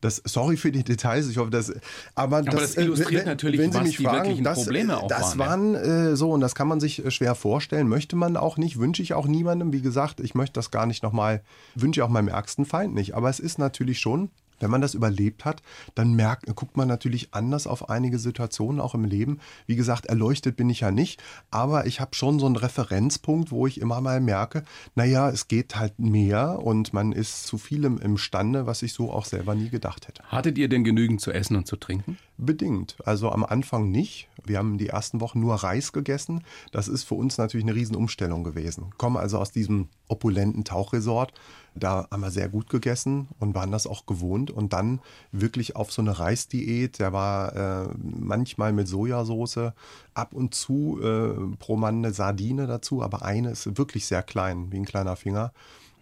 [0.04, 1.72] Das, sorry für die Details, ich hoffe, das.
[2.16, 4.44] Aber, aber das, das äh, illustriert wenn, natürlich, wenn Sie was mich die fragen, wirklichen
[4.44, 7.36] das, Probleme auch Das waren, waren äh, so, und das kann man sich äh, schwer
[7.36, 9.72] vorstellen, möchte man auch nicht, wünsche ich auch niemandem.
[9.72, 11.42] Wie gesagt, ich möchte das gar nicht nochmal,
[11.76, 13.16] wünsche ich auch meinem ärgsten Feind nicht.
[13.16, 14.30] Aber es ist natürlich schon
[14.64, 15.62] wenn man das überlebt hat,
[15.94, 19.40] dann merkt, guckt man natürlich anders auf einige Situationen auch im Leben.
[19.68, 21.22] Wie gesagt, erleuchtet bin ich ja nicht,
[21.52, 24.64] aber ich habe schon so einen Referenzpunkt, wo ich immer mal merke,
[24.96, 29.26] naja, es geht halt mehr und man ist zu vielem imstande, was ich so auch
[29.26, 30.24] selber nie gedacht hätte.
[30.28, 32.18] Hattet ihr denn genügend zu essen und zu trinken?
[32.38, 32.96] Bedingt.
[33.06, 34.30] Also am Anfang nicht.
[34.46, 36.44] Wir haben die ersten Wochen nur Reis gegessen.
[36.72, 38.92] Das ist für uns natürlich eine Riesenumstellung gewesen.
[38.98, 41.34] Kommen also aus diesem opulenten Tauchresort
[41.76, 44.52] da haben wir sehr gut gegessen und waren das auch gewohnt.
[44.52, 49.72] Und dann wirklich auf so eine Reisdiät, der war äh, manchmal mit Sojasauce,
[50.14, 54.72] ab und zu äh, pro Mann eine Sardine dazu, aber eine ist wirklich sehr klein,
[54.72, 55.52] wie ein kleiner Finger.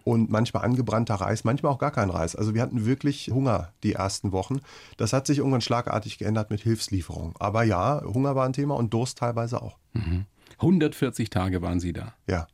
[0.04, 2.36] und manchmal angebrannter Reis, manchmal auch gar kein Reis.
[2.36, 4.60] Also wir hatten wirklich Hunger die ersten Wochen.
[4.98, 7.36] Das hat sich irgendwann schlagartig geändert mit Hilfslieferungen.
[7.40, 9.78] Aber ja, Hunger war ein Thema und Durst teilweise auch.
[9.94, 10.26] Mhm.
[10.58, 12.14] 140 Tage waren Sie da.
[12.28, 12.48] Ja.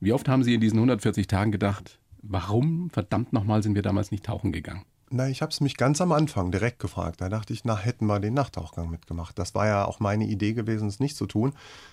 [0.00, 4.10] Wie oft haben Sie in diesen 140 Tagen gedacht, warum verdammt nochmal sind wir damals
[4.10, 4.84] nicht tauchen gegangen?
[5.08, 7.20] Na, ich habe es mich ganz am Anfang direkt gefragt.
[7.20, 9.38] Da dachte ich, na, hätten wir den Nachttauchgang mitgemacht.
[9.38, 11.52] Das war ja auch meine Idee gewesen, es nicht zu tun.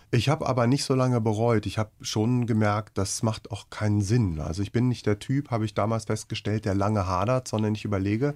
[0.09, 1.67] Ich habe aber nicht so lange bereut.
[1.67, 4.39] Ich habe schon gemerkt, das macht auch keinen Sinn.
[4.39, 7.85] Also ich bin nicht der Typ, habe ich damals festgestellt, der lange hadert, sondern ich
[7.85, 8.33] überlege.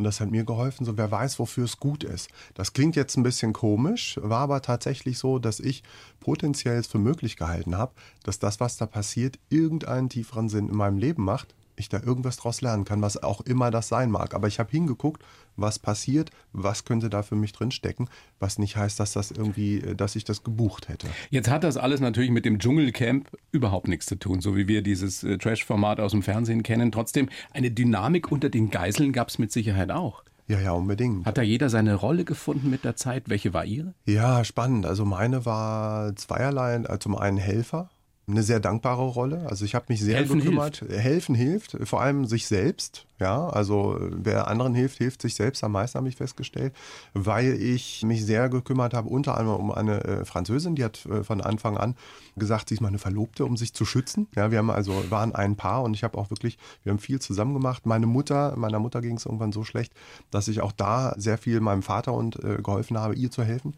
[0.00, 2.30] Und das hat mir geholfen, so wer weiß, wofür es gut ist.
[2.54, 5.82] Das klingt jetzt ein bisschen komisch, war aber tatsächlich so, dass ich
[6.20, 10.74] potenziell es für möglich gehalten habe, dass das, was da passiert, irgendeinen tieferen Sinn in
[10.74, 14.34] meinem Leben macht ich da irgendwas draus lernen kann, was auch immer das sein mag.
[14.34, 15.22] Aber ich habe hingeguckt,
[15.56, 19.78] was passiert, was könnte da für mich drin stecken, was nicht heißt, dass das irgendwie,
[19.78, 21.08] äh, dass ich das gebucht hätte.
[21.30, 24.82] Jetzt hat das alles natürlich mit dem Dschungelcamp überhaupt nichts zu tun, so wie wir
[24.82, 26.92] dieses äh, Trash-Format aus dem Fernsehen kennen.
[26.92, 30.22] Trotzdem, eine Dynamik unter den Geiseln gab es mit Sicherheit auch.
[30.50, 31.26] Ja, ja, unbedingt.
[31.26, 33.28] Hat da jeder seine Rolle gefunden mit der Zeit?
[33.28, 33.94] Welche war Ihre?
[34.04, 34.84] Ja, spannend.
[34.84, 36.74] Also meine war zweierlei.
[36.74, 37.88] Also zum einen Helfer,
[38.30, 39.46] eine sehr dankbare Rolle.
[39.48, 40.78] Also ich habe mich sehr Helfen gekümmert.
[40.78, 40.98] Hilft.
[40.98, 43.06] Helfen hilft, vor allem sich selbst.
[43.18, 46.72] Ja, also wer anderen hilft, hilft sich selbst am meisten, habe ich festgestellt,
[47.12, 51.22] weil ich mich sehr gekümmert habe, unter anderem um eine äh, Französin, die hat äh,
[51.22, 51.96] von Anfang an
[52.36, 54.26] gesagt, sie ist meine Verlobte, um sich zu schützen.
[54.34, 57.20] Ja, wir haben also waren ein Paar und ich habe auch wirklich, wir haben viel
[57.20, 57.84] zusammen gemacht.
[57.84, 59.92] Meine Mutter, meiner Mutter ging es irgendwann so schlecht,
[60.30, 63.74] dass ich auch da sehr viel meinem Vater und äh, geholfen habe, ihr zu helfen.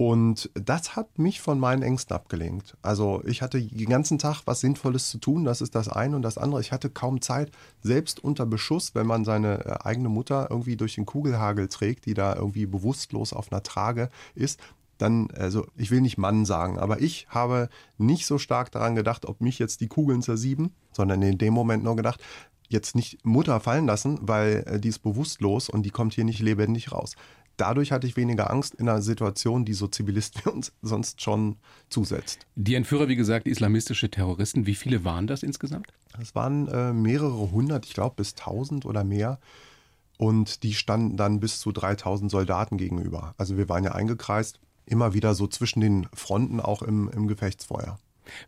[0.00, 2.74] Und das hat mich von meinen Ängsten abgelenkt.
[2.80, 6.22] Also ich hatte den ganzen Tag was Sinnvolles zu tun, das ist das eine und
[6.22, 6.62] das andere.
[6.62, 7.50] Ich hatte kaum Zeit,
[7.82, 12.14] selbst unter Beschuss, wenn man seine äh, eigene Mutter irgendwie durch den Kugelhagel trägt, die
[12.14, 14.58] da irgendwie bewusstlos auf einer Trage ist,
[14.96, 19.26] dann, also ich will nicht Mann sagen, aber ich habe nicht so stark daran gedacht,
[19.26, 22.22] ob mich jetzt die Kugeln zersieben, sondern in dem Moment nur gedacht,
[22.70, 26.40] jetzt nicht Mutter fallen lassen, weil äh, die ist bewusstlos und die kommt hier nicht
[26.40, 27.16] lebendig raus
[27.56, 31.56] dadurch hatte ich weniger Angst in einer Situation, die so Zivilisten wie uns sonst schon
[31.88, 32.46] zusetzt.
[32.56, 35.88] Die Entführer, wie gesagt, islamistische Terroristen, wie viele waren das insgesamt?
[36.20, 39.38] Es waren äh, mehrere hundert, ich glaube bis tausend oder mehr.
[40.18, 43.34] Und die standen dann bis zu 3000 Soldaten gegenüber.
[43.38, 47.98] Also wir waren ja eingekreist, immer wieder so zwischen den Fronten auch im, im Gefechtsfeuer.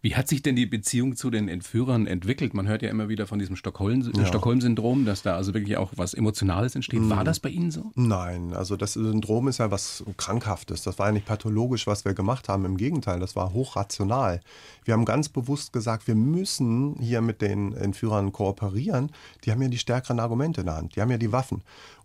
[0.01, 2.55] Wie hat sich denn die Beziehung zu den Entführern entwickelt?
[2.55, 4.29] Man hört ja immer wieder von diesem Stockholm-Syndrom, ja.
[4.29, 7.01] Stockholm dass da also wirklich auch was Emotionales entsteht.
[7.09, 7.25] War mhm.
[7.25, 7.91] das bei Ihnen so?
[7.95, 10.83] Nein, also das Syndrom ist ja was Krankhaftes.
[10.83, 12.65] Das war ja nicht pathologisch, was wir gemacht haben.
[12.65, 14.41] Im Gegenteil, das war hochrational.
[14.85, 19.11] Wir haben ganz bewusst gesagt, wir müssen hier mit den Entführern kooperieren.
[19.45, 20.97] Die haben ja die stärkeren Argumente in der Hand.
[20.97, 21.63] Die haben ja die Waffen.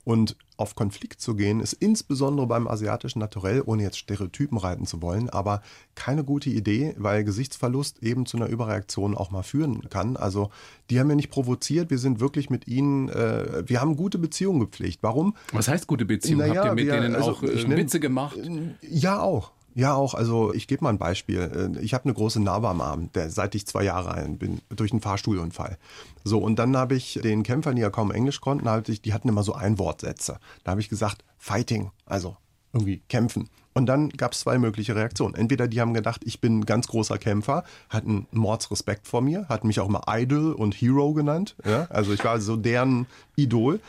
[0.07, 5.01] Und auf Konflikt zu gehen, ist insbesondere beim asiatischen Naturell, ohne jetzt Stereotypen reiten zu
[5.01, 5.61] wollen, aber
[5.95, 10.15] keine gute Idee, weil Gesichtsverlust eben zu einer Überreaktion auch mal führen kann.
[10.15, 10.49] Also
[10.89, 14.61] die haben ja nicht provoziert, wir sind wirklich mit ihnen, äh, wir haben gute Beziehungen
[14.61, 14.99] gepflegt.
[15.01, 15.35] Warum?
[15.51, 16.47] Was heißt gute Beziehungen?
[16.47, 18.39] Naja, Habt ihr mit wir, denen also, auch äh, Witze gemacht?
[18.79, 19.51] Ja, auch.
[19.77, 20.15] Ja, auch.
[20.15, 21.75] Also ich gebe mal ein Beispiel.
[21.77, 24.59] Äh, ich habe eine große Narbe am Arm, der, seit ich zwei Jahre alt bin,
[24.75, 25.77] durch einen Fahrstuhlunfall.
[26.23, 29.29] So, und dann habe ich den Kämpfern, die ja kaum Englisch konnten, halt die hatten
[29.29, 30.39] immer so Einwortsätze.
[30.63, 32.37] Da habe ich gesagt, Fighting, also
[32.77, 33.49] irgendwie kämpfen.
[33.73, 35.35] Und dann gab es zwei mögliche Reaktionen.
[35.35, 39.67] Entweder die haben gedacht, ich bin ein ganz großer Kämpfer, hatten Mordsrespekt vor mir, hatten
[39.67, 41.55] mich auch immer Idol und Hero genannt.
[41.63, 41.85] Ja?
[41.91, 43.79] Also ich war so deren Idol.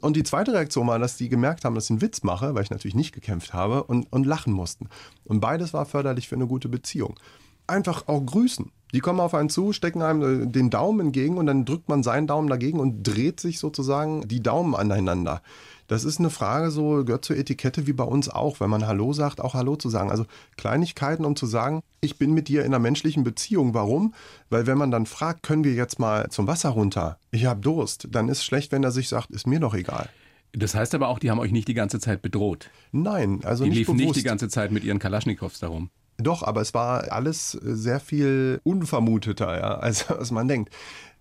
[0.00, 2.62] Und die zweite Reaktion war, dass die gemerkt haben, dass ich einen Witz mache, weil
[2.62, 4.90] ich natürlich nicht gekämpft habe und, und lachen mussten.
[5.24, 7.18] Und beides war förderlich für eine gute Beziehung.
[7.68, 8.72] Einfach auch grüßen.
[8.94, 12.02] Die kommen auf einen zu, stecken einem äh, den Daumen entgegen und dann drückt man
[12.02, 15.42] seinen Daumen dagegen und dreht sich sozusagen die Daumen aneinander.
[15.88, 19.14] Das ist eine Frage, so gehört zur Etikette wie bei uns auch, wenn man Hallo
[19.14, 20.10] sagt, auch Hallo zu sagen.
[20.10, 20.26] Also
[20.56, 23.72] Kleinigkeiten, um zu sagen, ich bin mit dir in einer menschlichen Beziehung.
[23.72, 24.14] Warum?
[24.50, 27.18] Weil wenn man dann fragt, können wir jetzt mal zum Wasser runter?
[27.30, 28.08] Ich habe Durst.
[28.10, 30.10] Dann ist schlecht, wenn er sich sagt, ist mir doch egal.
[30.52, 32.70] Das heißt aber auch, die haben euch nicht die ganze Zeit bedroht.
[32.92, 34.16] Nein, also die nicht liefen bewusst.
[34.16, 35.90] nicht die ganze Zeit mit ihren Kalaschnikows darum.
[36.18, 40.74] Doch, aber es war alles sehr viel unvermuteter, ja, als, als man denkt.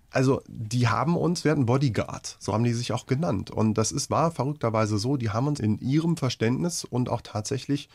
[0.09, 3.51] Also die haben uns, wir hatten Bodyguard, so haben die sich auch genannt.
[3.51, 7.89] Und das ist, war verrückterweise so, die haben uns in ihrem Verständnis und auch tatsächlich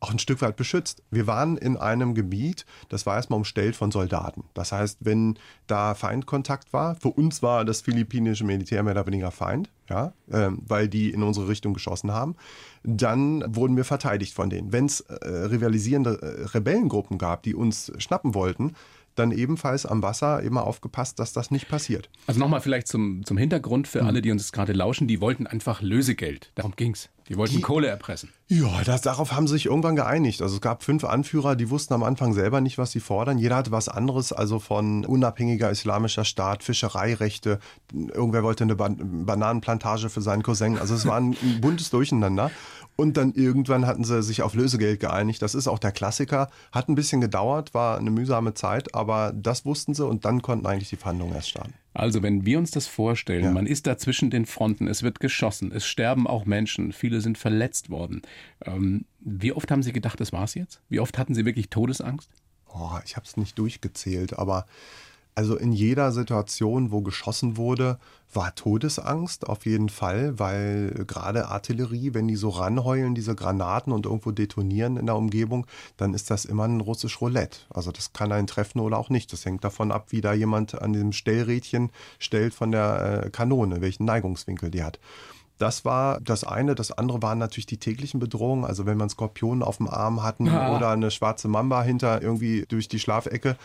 [0.00, 1.02] auch ein Stück weit beschützt.
[1.10, 4.44] Wir waren in einem Gebiet, das war erstmal umstellt von Soldaten.
[4.54, 9.30] Das heißt, wenn da Feindkontakt war, für uns war das philippinische Militär mehr oder weniger
[9.30, 12.36] Feind, ja, äh, weil die in unsere Richtung geschossen haben,
[12.84, 14.72] dann wurden wir verteidigt von denen.
[14.72, 18.74] Wenn es äh, rivalisierende äh, Rebellengruppen gab, die uns schnappen wollten,
[19.14, 22.10] dann ebenfalls am Wasser immer aufgepasst, dass das nicht passiert.
[22.26, 24.08] Also nochmal vielleicht zum, zum Hintergrund für mhm.
[24.08, 26.52] alle, die uns gerade lauschen, die wollten einfach Lösegeld.
[26.54, 27.08] Darum ging's.
[27.28, 28.30] Die wollten die, Kohle erpressen.
[28.46, 30.42] Ja, das, darauf haben sie sich irgendwann geeinigt.
[30.42, 33.38] Also es gab fünf Anführer, die wussten am Anfang selber nicht, was sie fordern.
[33.38, 37.58] Jeder hatte was anderes, also von unabhängiger islamischer Staat, Fischereirechte.
[37.92, 40.78] Irgendwer wollte eine Ban Bananenplantage für seinen Cousin.
[40.78, 42.52] Also es war ein, ein buntes Durcheinander.
[42.94, 45.42] Und dann irgendwann hatten sie sich auf Lösegeld geeinigt.
[45.42, 46.48] Das ist auch der Klassiker.
[46.72, 50.66] Hat ein bisschen gedauert, war eine mühsame Zeit, aber das wussten sie und dann konnten
[50.66, 51.74] eigentlich die Verhandlungen erst starten.
[51.96, 53.50] Also wenn wir uns das vorstellen, ja.
[53.52, 57.38] man ist da zwischen den Fronten, es wird geschossen, es sterben auch Menschen, viele sind
[57.38, 58.20] verletzt worden.
[58.66, 60.82] Ähm, wie oft haben Sie gedacht, das war's jetzt?
[60.90, 62.28] Wie oft hatten Sie wirklich Todesangst?
[62.68, 64.66] Oh, ich habe es nicht durchgezählt, aber
[65.36, 67.98] also in jeder Situation, wo geschossen wurde,
[68.32, 74.06] war Todesangst auf jeden Fall, weil gerade Artillerie, wenn die so ranheulen, diese Granaten und
[74.06, 75.66] irgendwo detonieren in der Umgebung,
[75.98, 77.58] dann ist das immer ein russisch Roulette.
[77.68, 79.30] Also das kann einen treffen oder auch nicht.
[79.30, 83.82] Das hängt davon ab, wie da jemand an dem Stellrädchen stellt von der äh, Kanone,
[83.82, 84.98] welchen Neigungswinkel die hat.
[85.58, 86.74] Das war das eine.
[86.74, 88.64] Das andere waren natürlich die täglichen Bedrohungen.
[88.64, 90.76] Also wenn man Skorpionen auf dem Arm hatten ja.
[90.76, 93.56] oder eine schwarze Mamba hinter irgendwie durch die Schlafecke.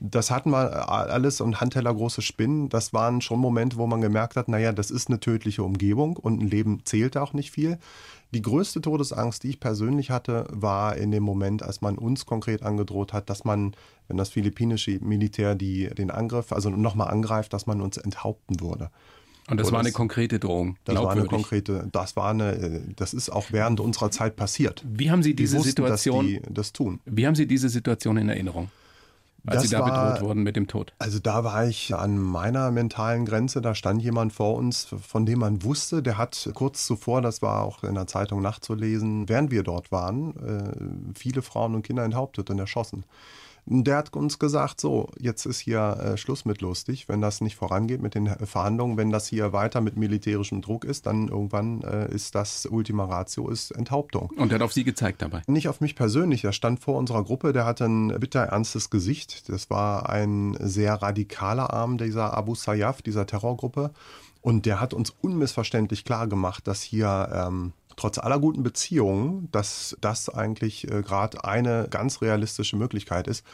[0.00, 2.68] Das hatten wir alles und Handteller große Spinnen.
[2.68, 6.40] Das waren schon Momente, wo man gemerkt hat, naja, das ist eine tödliche Umgebung und
[6.40, 7.78] ein Leben zählt auch nicht viel.
[8.34, 12.62] Die größte Todesangst, die ich persönlich hatte, war in dem Moment, als man uns konkret
[12.62, 13.74] angedroht hat, dass man,
[14.06, 18.90] wenn das philippinische Militär die, den Angriff, also nochmal angreift, dass man uns enthaupten würde.
[19.50, 20.76] Und das war eine konkrete Drohung.
[20.84, 24.84] Das war eine konkrete, das war eine, das ist auch während unserer Zeit passiert.
[24.86, 27.00] Wie haben Sie diese wussten, Situation, die das tun?
[27.06, 28.70] Wie haben Sie diese Situation in Erinnerung?
[29.46, 30.92] Als das Sie da war, bedroht wurden mit dem Tod?
[30.98, 33.62] Also da war ich an meiner mentalen Grenze.
[33.62, 37.62] Da stand jemand vor uns, von dem man wusste, der hat kurz zuvor, das war
[37.62, 42.50] auch in der Zeitung nachzulesen, während wir dort waren, äh, viele Frauen und Kinder enthauptet
[42.50, 43.04] und erschossen.
[43.70, 47.54] Der hat uns gesagt, so, jetzt ist hier äh, Schluss mit lustig, wenn das nicht
[47.54, 52.10] vorangeht mit den Verhandlungen, wenn das hier weiter mit militärischem Druck ist, dann irgendwann äh,
[52.10, 54.30] ist das Ultima Ratio, ist Enthauptung.
[54.36, 55.42] Und der hat auf Sie gezeigt dabei?
[55.46, 59.50] Nicht auf mich persönlich, der stand vor unserer Gruppe, der hatte ein bitter ernstes Gesicht.
[59.50, 63.90] Das war ein sehr radikaler Arm dieser Abu Sayyaf, dieser Terrorgruppe.
[64.40, 69.96] Und der hat uns unmissverständlich klar gemacht, dass hier ähm, trotz aller guten Beziehungen, dass
[70.00, 73.44] das eigentlich äh, gerade eine ganz realistische Möglichkeit ist.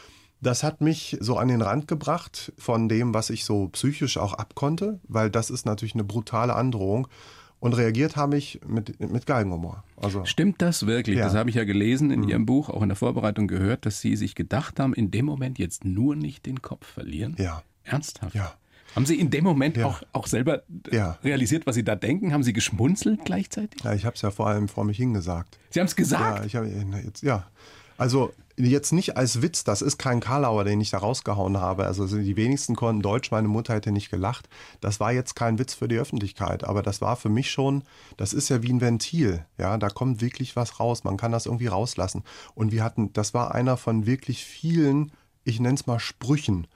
[0.41, 4.33] Das hat mich so an den Rand gebracht von dem, was ich so psychisch auch
[4.33, 7.07] abkonnte, weil das ist natürlich eine brutale Androhung.
[7.59, 9.83] Und reagiert habe ich mit, mit Geigenhumor.
[9.97, 11.17] Also, Stimmt das wirklich?
[11.17, 11.25] Ja.
[11.25, 12.29] Das habe ich ja gelesen in mhm.
[12.29, 15.57] Ihrem Buch, auch in der Vorbereitung gehört, dass Sie sich gedacht haben, in dem Moment
[15.57, 17.35] jetzt nur nicht den Kopf verlieren.
[17.39, 17.63] Ja.
[17.83, 18.35] Ernsthaft?
[18.35, 18.53] Ja.
[18.95, 19.87] Haben Sie in dem Moment ja.
[19.87, 21.17] auch, auch selber ja.
[21.23, 22.31] realisiert, was Sie da denken?
[22.31, 23.83] Haben Sie geschmunzelt gleichzeitig?
[23.83, 25.59] Ja, ich habe es ja vor allem vor mich hingesagt.
[25.69, 26.39] Sie haben es gesagt?
[26.39, 26.67] Ja, ich habe
[27.03, 27.45] jetzt, ja.
[27.97, 31.85] Also jetzt nicht als Witz, das ist kein Karlauer, den ich da rausgehauen habe.
[31.85, 34.47] Also die wenigsten konnten Deutsch, meine Mutter hätte nicht gelacht.
[34.79, 37.83] Das war jetzt kein Witz für die Öffentlichkeit, aber das war für mich schon,
[38.15, 39.45] das ist ja wie ein Ventil.
[39.57, 41.03] Ja, da kommt wirklich was raus.
[41.03, 42.23] Man kann das irgendwie rauslassen.
[42.53, 45.11] Und wir hatten, das war einer von wirklich vielen,
[45.43, 46.67] ich nenne es mal Sprüchen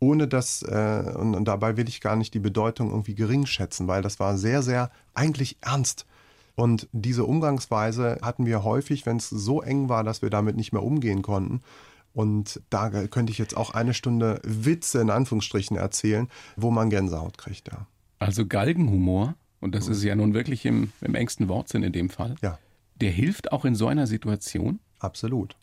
[0.00, 3.88] ohne dass, äh, und, und dabei will ich gar nicht die Bedeutung irgendwie gering schätzen,
[3.88, 6.06] weil das war sehr, sehr eigentlich ernst.
[6.54, 10.72] Und diese Umgangsweise hatten wir häufig, wenn es so eng war, dass wir damit nicht
[10.72, 11.62] mehr umgehen konnten.
[12.14, 17.38] Und da könnte ich jetzt auch eine Stunde Witze in Anführungsstrichen erzählen, wo man Gänsehaut
[17.38, 17.86] kriegt, ja.
[18.18, 19.92] Also Galgenhumor, und das mhm.
[19.92, 22.58] ist ja nun wirklich im, im engsten Wortsinn in dem Fall, ja.
[22.96, 24.80] der hilft auch in so einer Situation?
[24.98, 25.56] Absolut.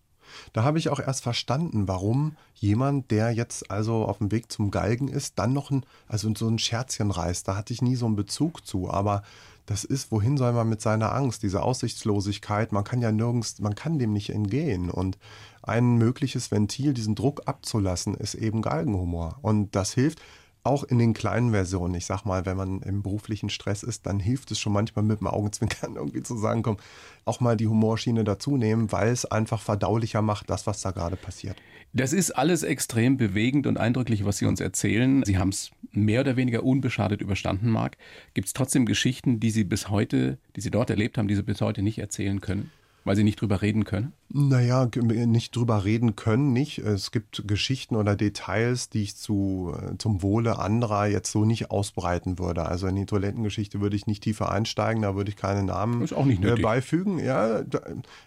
[0.53, 4.71] Da habe ich auch erst verstanden, warum jemand, der jetzt also auf dem Weg zum
[4.71, 7.47] Galgen ist, dann noch ein, also so ein Scherzchen reißt.
[7.47, 9.23] Da hatte ich nie so einen Bezug zu, aber
[9.65, 13.73] das ist, wohin soll man mit seiner Angst, diese Aussichtslosigkeit, man kann ja nirgends, man
[13.73, 14.91] kann dem nicht entgehen.
[14.91, 15.17] Und
[15.63, 19.39] ein mögliches Ventil, diesen Druck abzulassen, ist eben Galgenhumor.
[19.41, 20.19] Und das hilft
[20.65, 24.19] auch in den kleinen Versionen, ich sag mal, wenn man im beruflichen Stress ist, dann
[24.19, 26.77] hilft es schon manchmal mit dem Augenzwinkern irgendwie zu sagen, komm,
[27.23, 31.15] auch mal die Humorschiene dazu nehmen, weil es einfach verdaulicher macht, das, was da gerade
[31.15, 31.57] passiert.
[31.93, 35.23] Das ist alles extrem bewegend und eindrücklich, was Sie uns erzählen.
[35.23, 37.97] Sie haben es mehr oder weniger unbeschadet überstanden, Marc.
[38.33, 41.43] Gibt es trotzdem Geschichten, die Sie bis heute, die Sie dort erlebt haben, die Sie
[41.43, 42.71] bis heute nicht erzählen können?
[43.05, 44.13] Weil sie nicht drüber reden können?
[44.29, 46.79] Naja, nicht drüber reden können, nicht.
[46.79, 51.69] Es gibt Geschichten oder Details, die ich zu, äh, zum Wohle anderer jetzt so nicht
[51.69, 52.65] ausbreiten würde.
[52.65, 56.55] Also in die Toilettengeschichte würde ich nicht tiefer einsteigen, da würde ich keine Namen äh,
[56.59, 57.19] beifügen.
[57.19, 57.61] Ja,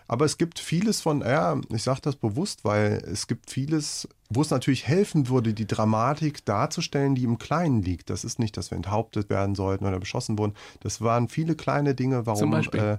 [0.06, 4.42] aber es gibt vieles von, ja, ich sage das bewusst, weil es gibt vieles, wo
[4.42, 8.10] es natürlich helfen würde, die Dramatik darzustellen, die im Kleinen liegt.
[8.10, 10.54] Das ist nicht, dass wir enthauptet werden sollten oder beschossen wurden.
[10.80, 12.38] Das waren viele kleine Dinge, warum.
[12.38, 12.80] Zum Beispiel?
[12.80, 12.98] Äh,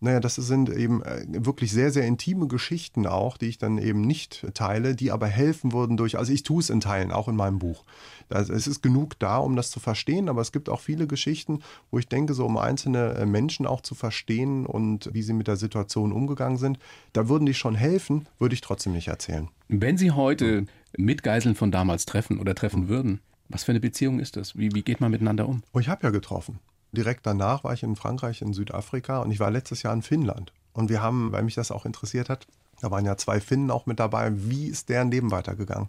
[0.00, 4.02] Naja, das sind eben äh, wirklich sehr, sehr intime Geschichten auch, die ich dann eben
[4.02, 7.34] nicht teile, die aber helfen würden durch, also ich tue es in Teilen, auch in
[7.34, 7.84] meinem Buch.
[8.28, 11.60] Also es ist genug da, um das zu verstehen, aber es gibt auch viele Geschichten,
[11.90, 15.48] wo ich denke, so um einzelne äh, Menschen auch zu verstehen und wie sie mit
[15.48, 16.78] der Situation umgegangen sind,
[17.12, 19.48] da würden die schon helfen, würde ich trotzdem nicht erzählen.
[19.66, 24.36] Wenn Sie heute Mitgeiseln von damals treffen oder treffen würden, was für eine Beziehung ist
[24.36, 24.56] das?
[24.56, 25.62] Wie, wie geht man miteinander um?
[25.72, 26.60] Oh, ich habe ja getroffen
[26.98, 30.52] direkt danach war ich in Frankreich, in Südafrika und ich war letztes Jahr in Finnland.
[30.72, 32.46] Und wir haben, weil mich das auch interessiert hat,
[32.80, 35.88] da waren ja zwei Finnen auch mit dabei, wie ist deren Leben weitergegangen?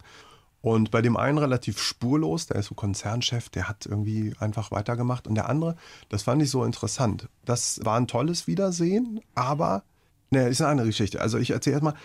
[0.62, 5.28] Und bei dem einen relativ spurlos, der ist so Konzernchef, der hat irgendwie einfach weitergemacht.
[5.28, 5.76] Und der andere,
[6.10, 7.30] das fand ich so interessant.
[7.46, 9.84] Das war ein tolles Wiedersehen, aber,
[10.32, 11.22] ne, ist eine andere Geschichte.
[11.22, 11.96] Also ich erzähle erstmal,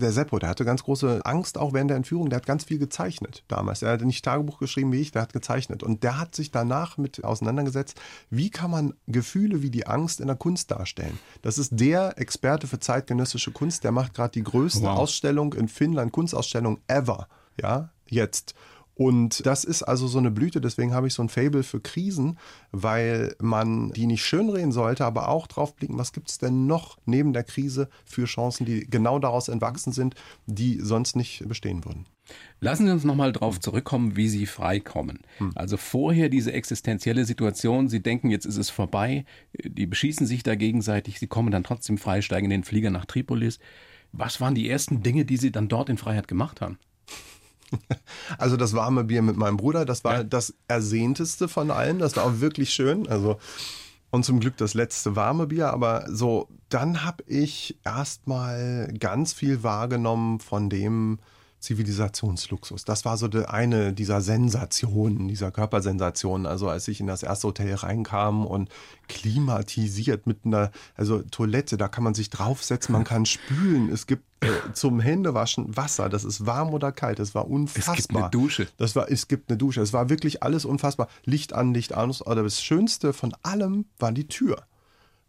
[0.00, 2.30] der Seppo, der hatte ganz große Angst auch während der Entführung.
[2.30, 3.82] Der hat ganz viel gezeichnet damals.
[3.82, 5.82] Er hat nicht Tagebuch geschrieben wie ich, der hat gezeichnet.
[5.82, 10.26] Und der hat sich danach mit auseinandergesetzt, wie kann man Gefühle wie die Angst in
[10.26, 11.18] der Kunst darstellen.
[11.42, 13.84] Das ist der Experte für zeitgenössische Kunst.
[13.84, 14.98] Der macht gerade die größte wow.
[14.98, 17.28] Ausstellung in Finnland, Kunstausstellung ever.
[17.60, 18.54] Ja, jetzt.
[19.00, 22.38] Und das ist also so eine Blüte, deswegen habe ich so ein Fable für Krisen,
[22.70, 26.98] weil man die nicht schönreden sollte, aber auch drauf blicken, was gibt es denn noch
[27.06, 32.04] neben der Krise für Chancen, die genau daraus entwachsen sind, die sonst nicht bestehen würden.
[32.60, 35.20] Lassen Sie uns nochmal darauf zurückkommen, wie Sie freikommen.
[35.38, 35.52] Hm.
[35.54, 39.24] Also vorher diese existenzielle Situation, Sie denken, jetzt ist es vorbei,
[39.64, 43.06] die beschießen sich da gegenseitig, Sie kommen dann trotzdem frei, steigen in den Flieger nach
[43.06, 43.60] Tripolis.
[44.12, 46.78] Was waren die ersten Dinge, die Sie dann dort in Freiheit gemacht haben?
[48.38, 50.24] Also das warme Bier mit meinem Bruder, das war ja.
[50.24, 51.98] das ersehnteste von allen.
[51.98, 53.08] Das war auch wirklich schön.
[53.08, 53.38] Also
[54.10, 55.72] und zum Glück das letzte warme Bier.
[55.72, 61.18] Aber so, dann habe ich erstmal ganz viel wahrgenommen von dem,
[61.60, 62.84] Zivilisationsluxus.
[62.84, 66.46] Das war so eine dieser Sensationen, dieser Körpersensationen.
[66.46, 68.70] Also als ich in das erste Hotel reinkam und
[69.08, 73.90] klimatisiert mit einer, also Toilette, da kann man sich draufsetzen, man kann spülen.
[73.92, 76.08] Es gibt äh, zum Händewaschen Wasser.
[76.08, 77.18] Das ist warm oder kalt.
[77.18, 77.94] Das war unfassbar.
[77.98, 78.68] Es gibt eine Dusche.
[78.78, 79.82] Das war, es gibt eine Dusche.
[79.82, 81.08] Es war wirklich alles unfassbar.
[81.24, 82.22] Licht an, Licht aus.
[82.22, 84.64] Aber das Schönste von allem war die Tür.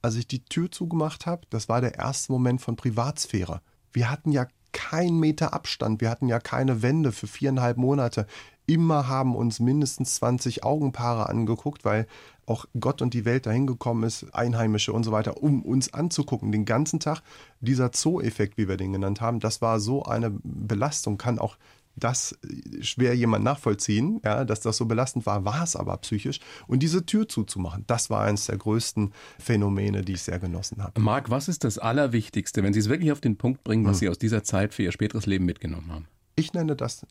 [0.02, 3.62] Als ich die Tür zugemacht habe, das war der erste Moment von Privatsphäre.
[3.92, 6.02] Wir hatten ja kein Meter Abstand.
[6.02, 8.28] Wir hatten ja keine Wände für viereinhalb Monate.
[8.68, 12.08] Immer haben uns mindestens 20 Augenpaare angeguckt, weil
[12.46, 16.52] auch Gott und die Welt dahin gekommen ist, Einheimische und so weiter, um uns anzugucken.
[16.52, 17.22] Den ganzen Tag
[17.60, 21.58] dieser Zoo-Effekt, wie wir den genannt haben, das war so eine Belastung, kann auch
[21.96, 22.38] das
[22.82, 26.40] schwer jemand nachvollziehen, ja, dass das so belastend war, war es aber psychisch.
[26.68, 31.00] Und diese Tür zuzumachen, das war eines der größten Phänomene, die ich sehr genossen habe.
[31.02, 34.00] Marc, was ist das Allerwichtigste, wenn Sie es wirklich auf den Punkt bringen, was hm.
[34.00, 36.08] Sie aus dieser Zeit für Ihr späteres Leben mitgenommen haben?
[36.36, 37.06] Ich nenne das,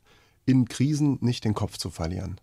[0.47, 2.41] in Krisen nicht den Kopf zu verlieren.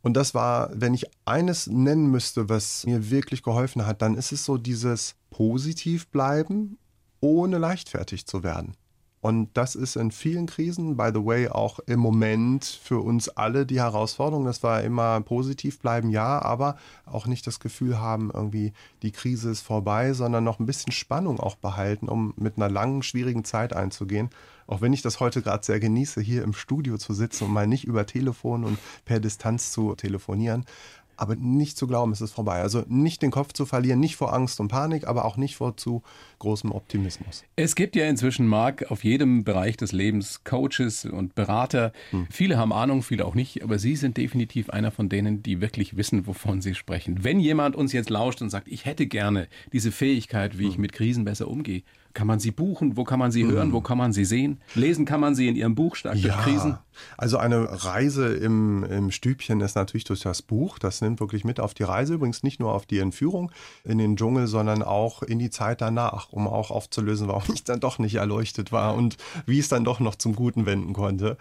[0.00, 4.32] Und das war, wenn ich eines nennen müsste, was mir wirklich geholfen hat, dann ist
[4.32, 6.78] es so dieses positiv bleiben,
[7.20, 8.74] ohne leichtfertig zu werden.
[9.20, 13.66] Und das ist in vielen Krisen, by the way, auch im Moment für uns alle
[13.66, 18.72] die Herausforderung, dass wir immer positiv bleiben, ja, aber auch nicht das Gefühl haben, irgendwie
[19.02, 23.02] die Krise ist vorbei, sondern noch ein bisschen Spannung auch behalten, um mit einer langen,
[23.02, 24.30] schwierigen Zeit einzugehen.
[24.68, 27.66] Auch wenn ich das heute gerade sehr genieße, hier im Studio zu sitzen und mal
[27.66, 30.64] nicht über Telefon und per Distanz zu telefonieren
[31.18, 32.60] aber nicht zu glauben, es ist vorbei.
[32.60, 35.76] Also nicht den Kopf zu verlieren, nicht vor Angst und Panik, aber auch nicht vor
[35.76, 36.02] zu
[36.38, 37.44] großem Optimismus.
[37.56, 41.92] Es gibt ja inzwischen, Marc, auf jedem Bereich des Lebens Coaches und Berater.
[42.10, 42.28] Hm.
[42.30, 45.96] Viele haben Ahnung, viele auch nicht, aber Sie sind definitiv einer von denen, die wirklich
[45.96, 47.24] wissen, wovon Sie sprechen.
[47.24, 50.70] Wenn jemand uns jetzt lauscht und sagt, ich hätte gerne diese Fähigkeit, wie hm.
[50.70, 51.82] ich mit Krisen besser umgehe,
[52.14, 52.96] kann man sie buchen?
[52.96, 53.72] Wo kann man sie hören?
[53.72, 54.60] Wo kann man sie sehen?
[54.74, 56.78] Lesen kann man sie in ihrem Buch Stark ja, durch Krisen?
[57.16, 60.78] Also eine Reise im, im Stübchen ist natürlich durch das Buch.
[60.78, 62.14] Das nimmt wirklich mit auf die Reise.
[62.14, 63.52] Übrigens nicht nur auf die Entführung
[63.84, 67.80] in den Dschungel, sondern auch in die Zeit danach, um auch aufzulösen, warum ich dann
[67.80, 71.36] doch nicht erleuchtet war und wie es dann doch noch zum Guten wenden konnte.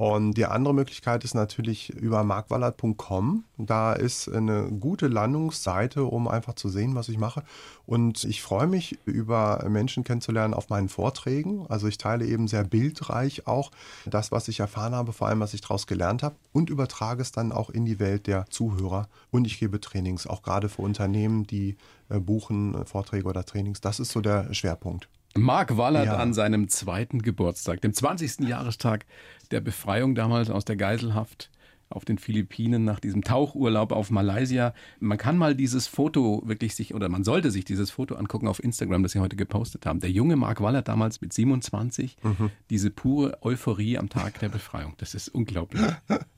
[0.00, 3.44] Und die andere Möglichkeit ist natürlich über markwallert.com.
[3.58, 7.44] Da ist eine gute Landungsseite, um einfach zu sehen, was ich mache.
[7.84, 11.66] Und ich freue mich, über Menschen kennenzulernen auf meinen Vorträgen.
[11.68, 13.72] Also ich teile eben sehr bildreich auch
[14.06, 17.30] das, was ich erfahren habe, vor allem was ich daraus gelernt habe und übertrage es
[17.30, 19.06] dann auch in die Welt der Zuhörer.
[19.30, 21.76] Und ich gebe Trainings, auch gerade für Unternehmen, die
[22.08, 23.82] äh, buchen äh, Vorträge oder Trainings.
[23.82, 25.10] Das ist so der Schwerpunkt.
[25.36, 26.16] Mark Wallert ja.
[26.16, 28.40] an seinem zweiten Geburtstag, dem 20.
[28.40, 29.06] Jahrestag
[29.50, 31.50] der Befreiung damals aus der Geiselhaft
[31.90, 34.72] auf den Philippinen nach diesem Tauchurlaub auf Malaysia.
[35.00, 38.62] Man kann mal dieses Foto wirklich sich, oder man sollte sich dieses Foto angucken auf
[38.62, 39.98] Instagram, das Sie heute gepostet haben.
[39.98, 42.50] Der junge Mark Wallert damals mit 27, mhm.
[42.70, 44.94] diese pure Euphorie am Tag der Befreiung.
[44.98, 45.82] Das ist unglaublich.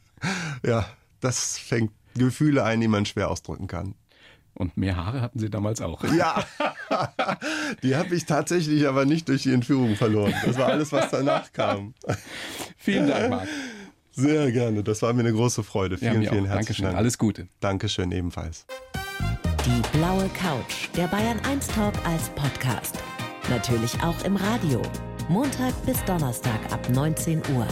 [0.67, 0.87] ja,
[1.21, 3.95] das fängt Gefühle ein, die man schwer ausdrücken kann.
[4.55, 6.03] Und mehr Haare hatten Sie damals auch.
[6.13, 6.45] Ja.
[7.83, 10.35] die habe ich tatsächlich aber nicht durch die Entführung verloren.
[10.45, 11.95] Das war alles, was danach kam.
[12.77, 13.49] Vielen Dank, Marc.
[14.13, 14.83] Sehr gerne.
[14.83, 15.97] Das war mir eine große Freude.
[15.97, 16.85] Vielen, ja, vielen herzlichen Dankeschön.
[16.85, 16.97] Dank.
[16.99, 17.49] Alles Gute.
[17.61, 18.67] Dankeschön ebenfalls.
[19.65, 22.99] Die blaue Couch, der Bayern 1 Talk als Podcast.
[23.49, 24.83] Natürlich auch im Radio.
[25.29, 27.67] Montag bis Donnerstag ab 19 Uhr.